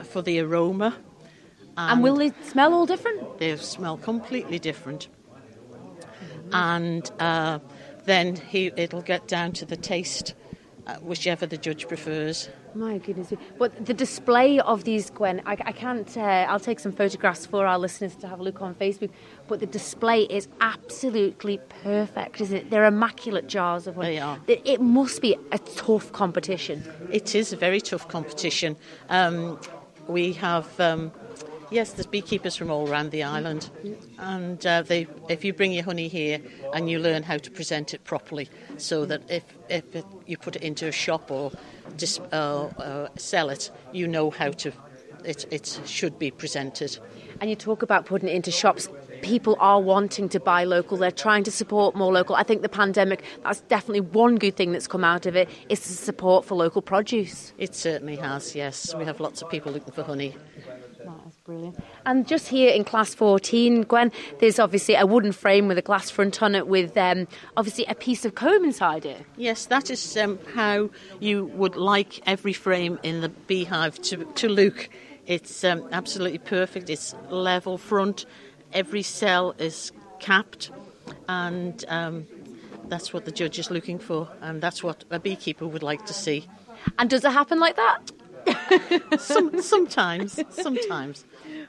for 0.04 0.22
the 0.22 0.40
aroma. 0.40 0.96
And 1.76 2.02
will 2.02 2.16
they 2.16 2.33
smell 2.42 2.74
all 2.74 2.87
different? 2.87 3.38
They 3.38 3.57
smell 3.57 3.98
completely 3.98 4.59
different. 4.59 5.09
And 6.52 7.09
uh, 7.20 7.61
then 8.09 8.37
he, 8.37 8.73
it'll 8.77 9.03
get 9.03 9.29
down 9.29 9.53
to 9.53 9.64
the 9.64 9.77
taste, 9.77 10.35
uh, 10.87 10.94
whichever 10.97 11.47
the 11.47 11.59
judge 11.59 11.87
prefers. 11.87 12.49
My 12.75 12.99
goodness. 12.99 13.33
But 13.59 13.87
the 13.87 13.94
display 13.94 14.61
of 14.61 14.85
these, 14.85 15.11
Gwen, 15.11 15.42
I, 15.47 15.53
I 15.53 15.73
can't, 15.73 16.16
uh, 16.16 16.21
I'll 16.49 16.61
take 16.61 16.81
some 16.81 16.92
photographs 16.92 17.47
for 17.47 17.66
our 17.66 17.79
listeners 17.79 18.14
to 18.16 18.29
have 18.29 18.40
a 18.40 18.42
look 18.42 18.61
on 18.62 18.75
Facebook, 18.75 19.11
but 19.49 19.61
the 19.61 19.66
display 19.66 20.23
is 20.23 20.49
absolutely 20.61 21.59
perfect, 21.83 22.40
isn't 22.40 22.57
it? 22.57 22.71
They're 22.71 22.85
immaculate 22.85 23.49
jars 23.49 23.87
of 23.87 23.97
honey. 23.97 24.16
They 24.16 24.18
are. 24.18 24.38
It, 24.47 24.62
it 24.64 24.81
must 24.81 25.23
be 25.23 25.37
a 25.51 25.59
tough 25.59 26.12
competition. 26.12 26.83
It 27.11 27.35
is 27.35 27.53
a 27.53 27.57
very 27.57 27.81
tough 27.81 28.07
competition. 28.09 28.77
Um, 29.09 29.59
we 30.07 30.33
have, 30.35 30.79
um, 30.79 31.11
yes, 31.70 31.92
there's 31.92 32.07
beekeepers 32.07 32.57
from 32.57 32.70
all 32.70 32.88
around 32.88 33.11
the 33.11 33.22
island, 33.22 33.70
and 34.18 34.64
uh, 34.66 34.83
they, 34.83 35.07
if 35.28 35.44
you 35.44 35.52
bring 35.52 35.72
your 35.72 35.85
honey 35.85 36.09
here 36.09 36.40
and 36.74 36.90
you 36.90 36.98
learn 36.98 37.22
how 37.22 37.38
to 37.38 37.50
present 37.50 37.94
it 37.94 38.04
properly, 38.04 38.48
so 38.76 39.04
that 39.07 39.22
if, 39.31 39.44
if 39.68 39.94
it, 39.94 40.04
you 40.26 40.37
put 40.37 40.57
it 40.57 40.62
into 40.62 40.87
a 40.87 40.92
shop 40.92 41.31
or 41.31 41.52
dis, 41.96 42.18
uh, 42.33 42.64
uh, 42.66 43.09
sell 43.16 43.50
it, 43.50 43.70
you 43.92 44.07
know 44.09 44.31
how 44.31 44.50
to. 44.50 44.72
It, 45.24 45.46
it 45.50 45.81
should 45.85 46.16
be 46.16 46.31
presented. 46.31 46.96
And 47.40 47.50
you 47.50 47.57
talk 47.57 47.83
about 47.83 48.07
putting 48.07 48.28
it 48.28 48.37
into 48.37 48.52
shops. 48.52 48.88
People 49.20 49.57
are 49.59 49.81
wanting 49.81 50.28
to 50.28 50.38
buy 50.38 50.62
local. 50.62 50.96
They're 50.96 51.11
trying 51.11 51.42
to 51.42 51.50
support 51.50 51.96
more 51.96 52.12
local. 52.12 52.37
I 52.37 52.44
think 52.44 52.62
the 52.62 52.68
pandemic, 52.68 53.24
that's 53.42 53.61
definitely 53.62 54.02
one 54.02 54.37
good 54.37 54.57
thing 54.57 54.70
that's 54.70 54.87
come 54.87 55.02
out 55.02 55.26
of 55.26 55.35
it, 55.35 55.48
is 55.68 55.81
the 55.81 55.92
support 55.92 56.44
for 56.44 56.54
local 56.54 56.83
produce. 56.83 57.52
It 57.59 57.74
certainly 57.74 58.14
has, 58.14 58.54
yes. 58.54 58.94
We 58.94 59.04
have 59.07 59.18
lots 59.18 59.42
of 59.42 59.50
people 59.50 59.72
looking 59.72 59.92
for 59.92 60.04
honey. 60.04 60.37
Brilliant. 61.48 61.82
And 62.04 62.28
just 62.28 62.48
here 62.48 62.70
in 62.70 62.84
class 62.84 63.14
14, 63.14 63.84
Gwen, 63.84 64.12
there's 64.38 64.58
obviously 64.58 64.96
a 64.96 65.06
wooden 65.06 65.32
frame 65.32 65.66
with 65.66 65.78
a 65.78 65.82
glass 65.82 66.11
front 66.11 66.42
on 66.42 66.54
it 66.54 66.66
with 66.66 66.94
um, 66.98 67.26
obviously 67.56 67.87
a 67.87 67.94
piece 67.94 68.26
of 68.26 68.34
comb 68.34 68.66
inside 68.66 69.06
it. 69.06 69.24
Yes, 69.38 69.64
that 69.64 69.88
is 69.88 70.14
um, 70.18 70.38
how 70.54 70.90
you 71.20 71.46
would 71.46 71.74
like 71.74 72.20
every 72.28 72.52
frame 72.52 72.98
in 73.02 73.22
the 73.22 73.30
beehive 73.30 73.98
to, 74.02 74.26
to 74.26 74.46
look. 74.50 74.90
It's 75.24 75.64
um, 75.64 75.88
absolutely 75.90 76.37
perfect. 76.37 76.90
It's 76.90 77.14
level 77.30 77.78
front. 77.78 78.26
Every 78.74 79.02
cell 79.02 79.54
is 79.58 79.90
capped, 80.20 80.70
and 81.30 81.82
um, 81.88 82.26
that's 82.88 83.14
what 83.14 83.24
the 83.24 83.32
judge 83.32 83.58
is 83.58 83.70
looking 83.70 83.98
for, 83.98 84.28
and 84.42 84.61
that's 84.61 84.82
what 84.82 85.02
a 85.11 85.18
beekeeper 85.18 85.66
would 85.66 85.82
like 85.82 86.04
to 86.04 86.12
see. 86.12 86.44
And 86.98 87.08
does 87.08 87.24
it 87.24 87.32
happen 87.32 87.58
like 87.58 87.76
that? 87.76 88.12
Some, 89.18 89.62
sometimes, 89.62 90.38
sometimes. 90.50 91.24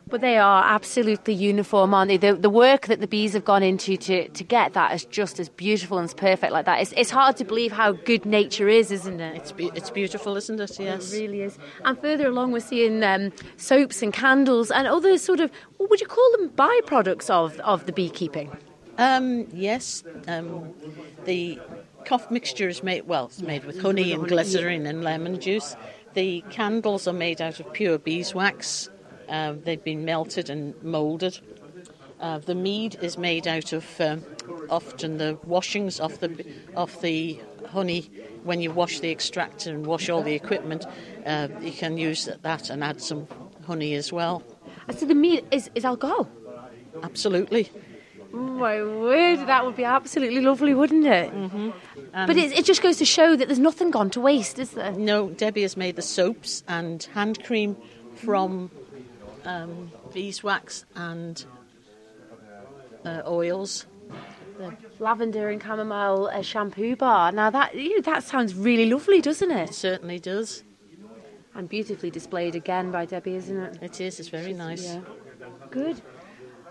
But 0.09 0.21
they 0.21 0.37
are 0.37 0.63
absolutely 0.65 1.35
uniform, 1.35 1.93
aren't 1.93 2.09
they? 2.09 2.17
The, 2.17 2.33
the 2.33 2.49
work 2.49 2.87
that 2.87 2.99
the 2.99 3.07
bees 3.07 3.33
have 3.33 3.45
gone 3.45 3.61
into 3.61 3.95
to, 3.95 4.27
to 4.27 4.43
get 4.43 4.73
that 4.73 4.93
is 4.93 5.05
just 5.05 5.39
as 5.39 5.49
beautiful 5.49 5.99
and 5.99 6.05
as 6.05 6.15
perfect 6.15 6.51
like 6.51 6.65
that. 6.65 6.81
It's, 6.81 6.93
it's 6.97 7.11
hard 7.11 7.37
to 7.37 7.45
believe 7.45 7.71
how 7.71 7.91
good 7.91 8.25
nature 8.25 8.67
is, 8.67 8.91
isn't 8.91 9.19
it? 9.19 9.35
It's, 9.35 9.51
be- 9.51 9.71
it's 9.75 9.91
beautiful, 9.91 10.35
isn't 10.35 10.59
it? 10.59 10.79
Yes. 10.79 11.13
It 11.13 11.21
really 11.21 11.41
is. 11.41 11.59
And 11.85 11.99
further 11.99 12.27
along, 12.27 12.51
we're 12.53 12.59
seeing 12.59 13.03
um, 13.03 13.31
soaps 13.57 14.01
and 14.01 14.11
candles 14.11 14.71
and 14.71 14.87
other 14.87 15.17
sort 15.19 15.39
of, 15.39 15.51
what 15.77 15.91
would 15.91 16.01
you 16.01 16.07
call 16.07 16.31
them, 16.37 16.49
byproducts 16.49 17.29
of, 17.29 17.59
of 17.59 17.85
the 17.85 17.91
beekeeping? 17.91 18.51
Um, 18.97 19.47
yes, 19.53 20.03
um, 20.27 20.73
the 21.25 21.59
cough 22.05 22.29
mixture 22.31 22.67
is 22.67 22.81
made, 22.83 23.07
well, 23.07 23.25
it's 23.25 23.41
made 23.41 23.63
with 23.63 23.79
honey 23.79 24.11
and 24.11 24.27
glycerin 24.27 24.85
and 24.85 25.03
lemon 25.03 25.39
juice. 25.39 25.75
The 26.15 26.43
candles 26.49 27.07
are 27.07 27.13
made 27.13 27.39
out 27.41 27.59
of 27.59 27.71
pure 27.71 27.97
beeswax. 27.99 28.89
Uh, 29.29 29.53
they've 29.63 29.83
been 29.83 30.05
melted 30.05 30.49
and 30.49 30.81
moulded. 30.83 31.39
Uh, 32.19 32.39
the 32.39 32.55
mead 32.55 32.97
is 33.01 33.17
made 33.17 33.47
out 33.47 33.71
of 33.71 33.85
um, 34.01 34.23
often 34.69 35.17
the 35.17 35.37
washings 35.45 35.99
of 35.99 36.19
the 36.19 36.45
of 36.75 36.99
the 37.01 37.39
honey. 37.71 38.09
When 38.43 38.61
you 38.61 38.71
wash 38.71 38.99
the 38.99 39.11
extractor 39.11 39.69
and 39.71 39.85
wash 39.85 40.09
all 40.09 40.23
the 40.23 40.33
equipment, 40.33 40.85
uh, 41.25 41.47
you 41.61 41.71
can 41.71 41.97
use 41.97 42.29
that 42.41 42.69
and 42.69 42.83
add 42.83 43.01
some 43.01 43.27
honey 43.65 43.93
as 43.93 44.11
well. 44.11 44.43
And 44.87 44.97
so 44.97 45.05
the 45.05 45.15
mead 45.15 45.45
is, 45.51 45.69
is 45.75 45.85
alcohol. 45.85 46.27
Absolutely. 47.03 47.69
My 48.31 48.83
word, 48.83 49.47
that 49.47 49.65
would 49.65 49.75
be 49.75 49.83
absolutely 49.83 50.41
lovely, 50.41 50.73
wouldn't 50.73 51.05
it? 51.05 51.31
Mm-hmm. 51.33 51.69
but 52.27 52.37
it, 52.37 52.51
it 52.51 52.65
just 52.65 52.81
goes 52.81 52.97
to 52.97 53.05
show 53.05 53.35
that 53.35 53.47
there's 53.47 53.59
nothing 53.59 53.91
gone 53.91 54.09
to 54.11 54.19
waste, 54.19 54.59
is 54.59 54.71
there? 54.71 54.91
No, 54.91 55.29
Debbie 55.29 55.63
has 55.63 55.75
made 55.75 55.95
the 55.95 56.01
soaps 56.01 56.63
and 56.67 57.03
hand 57.13 57.43
cream 57.43 57.75
from 58.15 58.69
um, 59.45 59.91
beeswax 60.13 60.85
and 60.95 61.45
uh, 63.05 63.21
oils. 63.27 63.85
The 64.57 64.75
lavender 64.99 65.49
and 65.49 65.61
chamomile 65.61 66.27
uh, 66.33 66.41
shampoo 66.41 66.95
bar. 66.95 67.31
Now 67.31 67.49
that 67.49 67.75
you 67.75 67.95
know, 67.95 68.01
that 68.01 68.23
sounds 68.23 68.53
really 68.53 68.89
lovely, 68.89 69.21
doesn't 69.21 69.51
It 69.51 69.69
it? 69.69 69.73
certainly 69.73 70.19
does. 70.19 70.63
And 71.55 71.67
beautifully 71.67 72.11
displayed 72.11 72.55
again 72.55 72.91
by 72.91 73.05
Debbie, 73.05 73.35
isn't 73.35 73.57
it? 73.57 73.79
It 73.81 74.01
is. 74.01 74.19
It's 74.19 74.29
very 74.29 74.53
nice. 74.53 74.83
Yeah. 74.83 75.01
Good. 75.71 76.01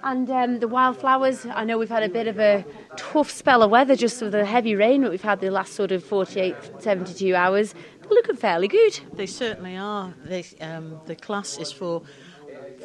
And 0.02 0.30
um, 0.30 0.60
the 0.60 0.68
wildflowers, 0.68 1.44
I 1.46 1.64
know 1.64 1.76
we've 1.76 1.88
had 1.88 2.04
a 2.04 2.08
bit 2.08 2.28
of 2.28 2.38
a 2.38 2.64
tough 2.96 3.30
spell 3.30 3.62
of 3.64 3.70
weather 3.70 3.96
just 3.96 4.22
with 4.22 4.32
the 4.32 4.44
heavy 4.44 4.76
rain 4.76 5.02
that 5.02 5.10
we've 5.10 5.20
had 5.20 5.40
the 5.40 5.50
last 5.50 5.72
sort 5.74 5.90
of 5.90 6.04
48, 6.04 6.54
72 6.78 7.34
hours. 7.34 7.74
They're 8.00 8.10
looking 8.10 8.36
fairly 8.36 8.68
good. 8.68 9.00
They 9.14 9.26
certainly 9.26 9.76
are. 9.76 10.14
They, 10.24 10.44
um, 10.60 11.00
the 11.06 11.16
class 11.16 11.58
is 11.58 11.72
for 11.72 12.02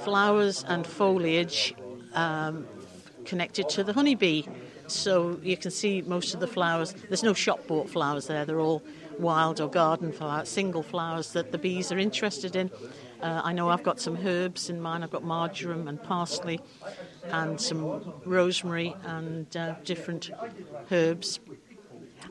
flowers 0.03 0.63
and 0.67 0.85
foliage 0.85 1.75
um, 2.13 2.65
connected 3.25 3.69
to 3.69 3.83
the 3.83 3.93
honeybee. 3.93 4.43
So 4.87 5.39
you 5.41 5.57
can 5.57 5.71
see 5.71 6.01
most 6.01 6.33
of 6.33 6.39
the 6.39 6.47
flowers. 6.47 6.93
There's 7.07 7.23
no 7.23 7.33
shop 7.33 7.67
bought 7.67 7.89
flowers 7.89 8.27
there. 8.27 8.45
They're 8.45 8.59
all 8.59 8.83
wild 9.17 9.61
or 9.61 9.69
garden 9.69 10.11
flowers, 10.11 10.49
single 10.49 10.83
flowers 10.83 11.33
that 11.33 11.51
the 11.51 11.57
bees 11.57 11.91
are 11.91 11.97
interested 11.97 12.55
in. 12.55 12.69
Uh, 13.21 13.41
I 13.43 13.53
know 13.53 13.69
I've 13.69 13.83
got 13.83 14.01
some 14.01 14.17
herbs 14.17 14.69
in 14.69 14.81
mine. 14.81 15.01
I've 15.01 15.11
got 15.11 15.23
marjoram 15.23 15.87
and 15.87 16.01
parsley, 16.03 16.59
and 17.25 17.59
some 17.59 18.13
rosemary 18.25 18.93
and 19.05 19.55
uh, 19.55 19.75
different 19.85 20.29
herbs. 20.91 21.39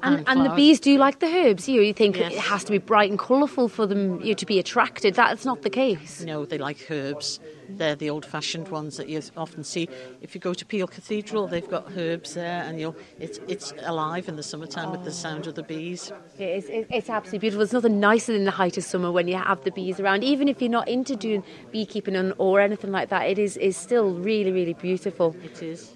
And, 0.03 0.25
And 0.27 0.45
the 0.45 0.51
bees 0.51 0.81
do 0.81 0.99
like 0.99 1.21
the 1.21 1.27
herbs. 1.27 1.69
You, 1.69 1.77
know, 1.77 1.83
you 1.83 1.93
think 1.93 2.17
Yes. 2.17 2.33
it 2.33 2.39
has 2.39 2.65
to 2.65 2.73
be 2.73 2.79
bright 2.79 3.11
and 3.11 3.19
colourful 3.19 3.69
for 3.69 3.87
them 3.87 4.21
you 4.21 4.29
know, 4.29 4.35
to 4.35 4.47
be 4.47 4.59
attracted. 4.59 5.15
That's 5.15 5.45
not 5.45 5.63
the 5.63 5.71
case. 5.71 6.23
No, 6.23 6.45
they 6.45 6.59
like 6.59 6.91
herbs. 6.91 7.41
They're 7.69 7.95
the 7.97 8.11
old-fashioned 8.11 8.69
ones 8.69 8.97
that 8.97 9.09
you 9.09 9.23
often 9.37 9.65
see. 9.65 9.89
If 10.21 10.35
you 10.35 10.41
go 10.41 10.53
to 10.53 10.67
Peel 10.67 10.87
Cathedral, 10.87 11.47
they've 11.47 11.69
got 11.69 11.93
herbs 11.97 12.35
there, 12.35 12.63
and 12.65 12.79
you'll 12.79 12.97
it's 13.19 13.39
it's 13.49 13.73
alive 13.85 14.29
in 14.29 14.37
the 14.37 14.43
summertime 14.43 14.91
with 14.91 15.05
the 15.05 15.13
sound 15.13 15.47
of 15.47 15.55
the 15.55 15.63
bees. 15.63 16.13
It's, 16.39 16.67
it's, 16.69 16.89
it's 16.91 17.09
absolutely 17.09 17.39
beautiful. 17.39 17.61
There's 17.61 17.73
nothing 17.73 17.99
nicer 18.01 18.33
than 18.33 18.45
the 18.45 18.51
height 18.51 18.77
of 18.77 18.85
summer 18.85 19.11
when 19.11 19.27
you 19.29 19.37
have 19.37 19.63
the 19.65 19.71
bees 19.71 20.01
around. 20.01 20.23
Even 20.23 20.49
if 20.49 20.61
you're 20.61 20.71
not 20.71 20.89
into 20.89 21.17
doing 21.17 21.43
beekeeping 21.71 22.33
or 22.33 22.61
anything 22.61 22.91
like 22.93 23.09
that, 23.09 23.23
it 23.29 23.39
is, 23.39 23.57
is 23.57 23.77
still 23.77 24.13
really, 24.15 24.53
really 24.53 24.75
beautiful. 24.75 25.35
It 25.43 25.63
is. 25.63 25.95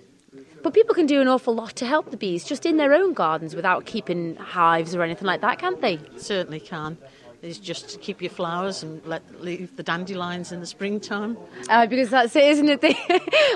But 0.67 0.75
people 0.75 0.97
can 0.97 1.07
do 1.07 1.21
an 1.21 1.29
awful 1.29 1.55
lot 1.55 1.77
to 1.77 1.87
help 1.87 2.11
the 2.11 2.17
bees 2.17 2.43
just 2.43 2.67
in 2.67 2.77
their 2.77 2.93
own 2.93 3.13
gardens 3.13 3.55
without 3.55 3.87
keeping 3.87 4.35
hives 4.35 4.97
or 4.97 5.03
anything 5.05 5.25
like 5.25 5.41
that, 5.43 5.61
can't 5.61 5.81
they? 5.81 6.01
Certainly 6.17 6.59
can. 6.59 6.99
Is 7.47 7.61
just 7.61 7.91
to 7.91 7.99
keep 7.99 8.21
your 8.21 8.31
flowers 8.31 8.83
and 8.83 9.01
let 9.07 9.23
leave 9.41 9.77
the 9.77 9.85
dandelions 9.85 10.51
in 10.51 10.59
the 10.59 10.67
springtime. 10.67 11.37
Uh, 11.69 11.87
because 11.87 12.11
that's 12.11 12.35
it, 12.35 12.43
isn't 12.43 12.69
it? 12.69 12.81
They 12.87 12.97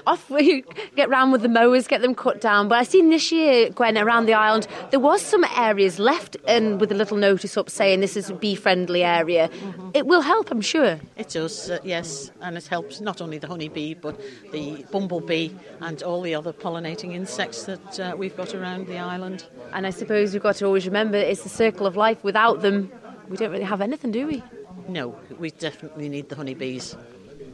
off 0.07 0.31
we 0.31 0.65
get 0.95 1.09
round 1.09 1.33
with 1.33 1.43
the 1.43 1.49
mowers, 1.49 1.89
get 1.89 2.01
them 2.01 2.15
cut 2.15 2.41
down. 2.41 2.69
But 2.69 2.79
I 2.79 2.85
seen 2.85 3.11
this 3.11 3.33
year, 3.33 3.71
Gwen, 3.71 3.99
around 3.99 4.27
the 4.27 4.35
island, 4.35 4.69
there 4.93 5.01
was 5.01 5.23
some 5.23 5.45
areas 5.57 5.99
left 5.99 6.37
and 6.47 6.81
with 6.81 6.93
a 6.93 6.95
little 6.95 7.17
notice 7.17 7.57
up 7.57 7.69
saying 7.69 7.99
this 7.99 8.17
is 8.17 8.31
a 8.31 8.35
bee-friendly 8.35 9.03
area. 9.03 9.51
It 9.93 10.07
will 10.07 10.21
help, 10.21 10.53
I'm 10.53 10.61
sure. 10.61 11.01
It 11.17 11.31
does, 11.31 11.71
uh, 11.71 11.81
yes, 11.83 12.31
and 12.41 12.57
it 12.57 12.69
helps 12.69 13.01
not 13.01 13.21
only 13.21 13.39
the 13.39 13.49
honeybee 13.49 13.95
but 13.95 14.21
the 14.53 14.85
bumblebee 14.93 15.51
and 15.81 16.01
all 16.05 16.23
the 16.23 16.37
other 16.37 16.53
pollinating 16.53 17.13
insects 17.13 17.65
that 17.65 17.99
uh, 17.99 18.15
we've 18.17 18.37
got 18.37 18.55
around 18.55 18.87
the 18.87 18.99
island. 18.99 19.47
And 19.73 19.85
I 19.85 19.91
suppose 19.91 20.33
we've 20.33 20.43
got 20.43 20.57
to 20.57 20.67
always 20.67 20.87
remember 20.87 21.17
it's 21.17 21.43
the 21.43 21.49
circle 21.49 21.87
of 21.87 21.97
life. 21.97 22.23
Without 22.23 22.63
them, 22.63 22.93
we 23.31 23.37
don't 23.37 23.53
really 23.53 23.65
have 23.65 23.81
anything, 23.81 24.11
do 24.11 24.27
we? 24.27 24.43
No, 24.89 25.17
we 25.39 25.51
definitely 25.53 26.09
need 26.09 26.29
the 26.29 26.37
honeybees. 26.37 26.97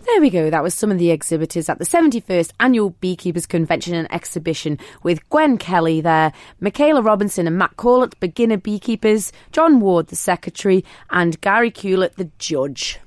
There 0.07 0.21
we 0.21 0.31
go. 0.31 0.49
That 0.51 0.63
was 0.63 0.73
some 0.73 0.91
of 0.91 0.99
the 0.99 1.11
exhibitors 1.11 1.69
at 1.69 1.79
the 1.79 1.85
71st 1.85 2.53
Annual 2.61 2.91
Beekeepers 3.01 3.45
Convention 3.45 3.95
and 3.95 4.11
Exhibition 4.13 4.79
with 5.03 5.29
Gwen 5.31 5.59
Kelly 5.59 6.01
there, 6.01 6.33
Michaela 6.61 7.03
Robinson 7.03 7.47
and 7.47 7.59
Matt 7.59 7.77
Corlett, 7.77 8.19
beginner 8.21 8.57
beekeepers, 8.57 9.33
John 9.53 9.81
Ward, 9.81 10.07
the 10.07 10.17
secretary, 10.17 10.85
and 11.11 11.41
Gary 11.41 11.73
Hewlett, 11.77 12.17
the 12.17 12.31
judge. 12.39 12.99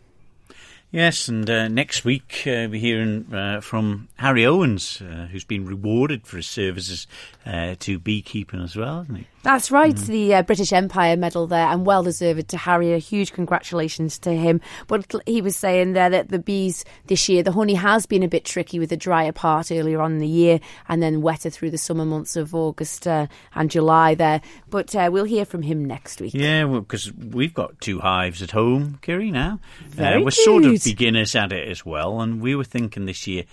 Yes, 0.91 1.27
and 1.27 1.47
uh, 1.47 1.67
next 1.67 2.03
week 2.03 2.43
uh, 2.47 2.65
we're 2.69 2.79
hearing 2.79 3.31
uh, 3.31 3.61
from 3.61 4.07
Harry 4.15 4.43
Owens, 4.43 4.99
uh, 5.01 5.27
who's 5.31 5.43
been 5.43 5.67
rewarded 5.67 6.25
for 6.25 6.37
his 6.37 6.47
services 6.47 7.05
uh, 7.45 7.75
to 7.79 7.99
beekeeping 7.99 8.61
as 8.61 8.75
well, 8.75 9.01
hasn't 9.01 9.19
he? 9.19 9.27
That's 9.41 9.71
right, 9.71 9.95
the 9.95 10.35
uh, 10.35 10.41
British 10.41 10.73
Empire 10.73 11.15
medal 11.15 11.47
there, 11.47 11.67
and 11.67 11.85
well 11.85 12.03
deserved 12.03 12.49
to 12.49 12.57
Harry. 12.57 12.91
A 12.93 12.97
huge 12.97 13.31
congratulations 13.31 14.19
to 14.19 14.33
him. 14.33 14.59
But 14.87 15.15
he 15.25 15.41
was 15.41 15.55
saying 15.55 15.93
there 15.93 16.09
that 16.09 16.27
the 16.27 16.39
bees 16.39 16.83
this 17.05 17.29
year, 17.29 17.41
the 17.41 17.53
honey 17.53 17.75
has 17.75 18.05
been 18.05 18.21
a 18.21 18.27
bit 18.27 18.43
tricky 18.43 18.79
with 18.79 18.89
the 18.89 18.97
drier 18.97 19.31
part 19.31 19.71
earlier 19.71 20.01
on 20.01 20.13
in 20.13 20.17
the 20.17 20.27
year, 20.27 20.59
and 20.89 21.01
then 21.01 21.21
wetter 21.21 21.49
through 21.49 21.71
the 21.71 21.77
summer 21.77 22.03
months 22.03 22.35
of 22.35 22.53
August 22.53 23.07
uh, 23.07 23.27
and 23.55 23.71
July 23.71 24.13
there. 24.13 24.41
But 24.69 24.93
uh, 24.93 25.09
we'll 25.09 25.23
hear 25.23 25.45
from 25.45 25.61
him 25.61 25.85
next 25.85 26.19
week. 26.19 26.33
Yeah, 26.33 26.65
because 26.65 27.13
we've 27.13 27.53
got 27.53 27.79
two 27.79 27.99
hives 27.99 28.41
at 28.41 28.51
home, 28.51 28.99
Kiri, 29.01 29.31
now. 29.31 29.59
We're 29.97 30.31
sort 30.31 30.65
of 30.65 30.78
good. 30.83 30.97
beginners 30.97 31.35
at 31.35 31.51
it 31.51 31.67
as 31.67 31.85
well, 31.85 32.21
and 32.21 32.41
we 32.41 32.55
were 32.55 32.63
thinking 32.63 33.05
this 33.05 33.27
year, 33.27 33.45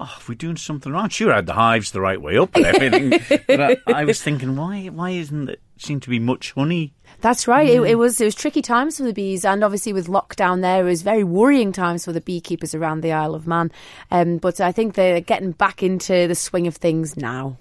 oh, 0.00 0.14
if 0.18 0.28
we're 0.28 0.34
doing 0.34 0.56
something 0.56 0.92
wrong, 0.92 1.08
sure, 1.08 1.32
I 1.32 1.36
had 1.36 1.46
the 1.46 1.52
hives 1.52 1.92
the 1.92 2.00
right 2.00 2.20
way 2.20 2.36
up 2.36 2.54
and 2.56 2.66
everything. 2.66 3.40
but 3.46 3.60
I, 3.60 3.76
I 3.86 4.04
was 4.04 4.22
thinking, 4.22 4.56
why 4.56 4.86
why 4.86 5.10
isn't 5.10 5.48
it 5.48 5.60
seem 5.78 6.00
to 6.00 6.10
be 6.10 6.18
much 6.18 6.52
honey? 6.52 6.94
That's 7.20 7.46
right. 7.46 7.68
It, 7.68 7.82
it 7.82 7.94
was 7.96 8.20
it 8.20 8.24
was 8.24 8.34
tricky 8.34 8.62
times 8.62 8.96
for 8.96 9.04
the 9.04 9.12
bees, 9.12 9.44
and 9.44 9.62
obviously 9.62 9.92
with 9.92 10.08
lockdown 10.08 10.60
there, 10.60 10.80
it 10.82 10.88
was 10.88 11.02
very 11.02 11.24
worrying 11.24 11.72
times 11.72 12.04
for 12.04 12.12
the 12.12 12.20
beekeepers 12.20 12.74
around 12.74 13.02
the 13.02 13.12
Isle 13.12 13.34
of 13.34 13.46
Man. 13.46 13.70
Um, 14.10 14.38
but 14.38 14.60
I 14.60 14.72
think 14.72 14.94
they're 14.94 15.20
getting 15.20 15.52
back 15.52 15.82
into 15.82 16.26
the 16.26 16.34
swing 16.34 16.66
of 16.66 16.76
things 16.76 17.16
now. 17.16 17.58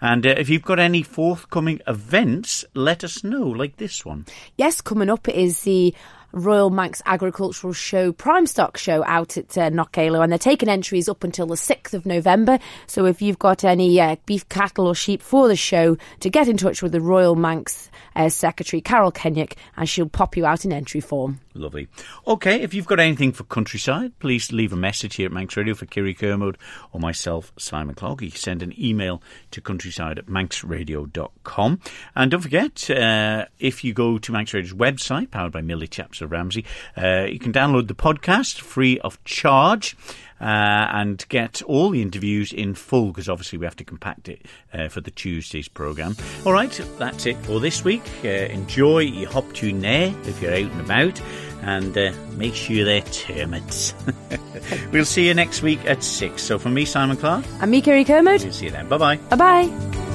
And 0.00 0.26
uh, 0.26 0.34
if 0.36 0.48
you've 0.48 0.62
got 0.62 0.78
any 0.78 1.02
forthcoming 1.02 1.80
events, 1.86 2.64
let 2.74 3.04
us 3.04 3.24
know, 3.24 3.46
like 3.46 3.76
this 3.76 4.04
one. 4.04 4.26
Yes, 4.56 4.80
coming 4.80 5.08
up 5.08 5.28
is 5.28 5.62
the 5.62 5.94
Royal 6.32 6.70
Manx 6.70 7.02
Agricultural 7.06 7.72
Show 7.72 8.12
Prime 8.12 8.46
Stock 8.46 8.76
Show 8.76 9.04
out 9.04 9.36
at 9.36 9.56
uh, 9.58 9.70
Knockaloe, 9.70 10.22
and 10.22 10.32
they're 10.32 10.38
taking 10.38 10.68
entries 10.68 11.08
up 11.08 11.24
until 11.24 11.46
the 11.46 11.54
6th 11.54 11.94
of 11.94 12.06
November. 12.06 12.58
So 12.86 13.06
if 13.06 13.22
you've 13.22 13.38
got 13.38 13.64
any 13.64 14.00
uh, 14.00 14.16
beef 14.26 14.48
cattle 14.48 14.86
or 14.86 14.94
sheep 14.94 15.22
for 15.22 15.48
the 15.48 15.56
show, 15.56 15.96
to 16.20 16.30
get 16.30 16.48
in 16.48 16.56
touch 16.56 16.82
with 16.82 16.92
the 16.92 17.00
Royal 17.00 17.36
Manx 17.36 17.90
uh, 18.16 18.28
Secretary, 18.28 18.80
Carol 18.80 19.12
Kenyuk, 19.12 19.54
and 19.76 19.88
she'll 19.88 20.08
pop 20.08 20.36
you 20.36 20.46
out 20.46 20.64
in 20.64 20.72
entry 20.72 21.00
form. 21.00 21.40
Lovely. 21.54 21.88
Okay, 22.26 22.62
if 22.62 22.72
you've 22.72 22.86
got 22.86 22.98
anything 22.98 23.32
for 23.32 23.44
countryside, 23.44 24.18
please 24.18 24.52
leave 24.52 24.72
a 24.72 24.76
message 24.76 25.16
here 25.16 25.26
at 25.26 25.32
Manx 25.32 25.56
Radio 25.56 25.74
for 25.74 25.84
Kiri 25.86 26.14
Kermode 26.14 26.56
or 26.92 27.00
myself, 27.00 27.52
Simon 27.58 27.94
Clark. 27.94 28.22
You 28.22 28.30
can 28.30 28.40
send 28.40 28.62
an 28.62 28.72
email 28.80 29.22
to 29.50 29.60
countryside 29.60 30.18
at 30.18 30.26
manxradio.com. 30.26 31.80
And 32.14 32.30
don't 32.30 32.40
forget, 32.40 32.88
uh, 32.90 33.46
if 33.58 33.84
you 33.84 33.92
go 33.92 34.18
to 34.18 34.32
Manx 34.32 34.54
Radio's 34.54 34.72
website, 34.72 35.30
powered 35.30 35.52
by 35.52 35.60
Millie 35.60 35.88
Chaps 35.88 36.21
Ramsey, 36.26 36.64
uh, 36.96 37.26
you 37.30 37.38
can 37.38 37.52
download 37.52 37.88
the 37.88 37.94
podcast 37.94 38.60
free 38.60 38.98
of 39.00 39.22
charge. 39.24 39.96
Uh, 40.40 40.88
and 40.92 41.24
get 41.28 41.62
all 41.62 41.90
the 41.90 42.02
interviews 42.02 42.52
in 42.52 42.74
full 42.74 43.06
because 43.12 43.28
obviously 43.28 43.56
we 43.58 43.64
have 43.64 43.76
to 43.76 43.84
compact 43.84 44.28
it 44.28 44.44
uh, 44.74 44.88
for 44.88 45.00
the 45.00 45.10
Tuesday's 45.12 45.68
programme. 45.68 46.16
All 46.44 46.52
right, 46.52 46.72
that's 46.98 47.26
it 47.26 47.36
for 47.44 47.60
this 47.60 47.84
week. 47.84 48.02
Uh, 48.24 48.28
enjoy 48.50 48.98
your 49.02 49.30
Hop-tu-Naa 49.30 49.80
there 49.80 50.14
if 50.24 50.42
you're 50.42 50.52
out 50.52 50.72
and 50.72 50.80
about 50.80 51.20
and 51.62 51.96
uh, 51.96 52.12
make 52.32 52.56
sure 52.56 52.84
they're 52.84 53.02
termites. 53.02 53.94
we'll 54.92 55.04
see 55.04 55.28
you 55.28 55.34
next 55.34 55.62
week 55.62 55.78
at 55.86 56.02
6. 56.02 56.42
So 56.42 56.58
from 56.58 56.74
me, 56.74 56.86
Simon 56.86 57.16
Clark, 57.18 57.44
And 57.60 57.70
me, 57.70 57.80
Kerry 57.80 58.04
Kermode. 58.04 58.42
we'll 58.42 58.52
see 58.52 58.64
you 58.64 58.72
then. 58.72 58.88
Bye 58.88 58.98
bye. 58.98 59.16
Bye 59.30 59.36
bye. 59.36 60.11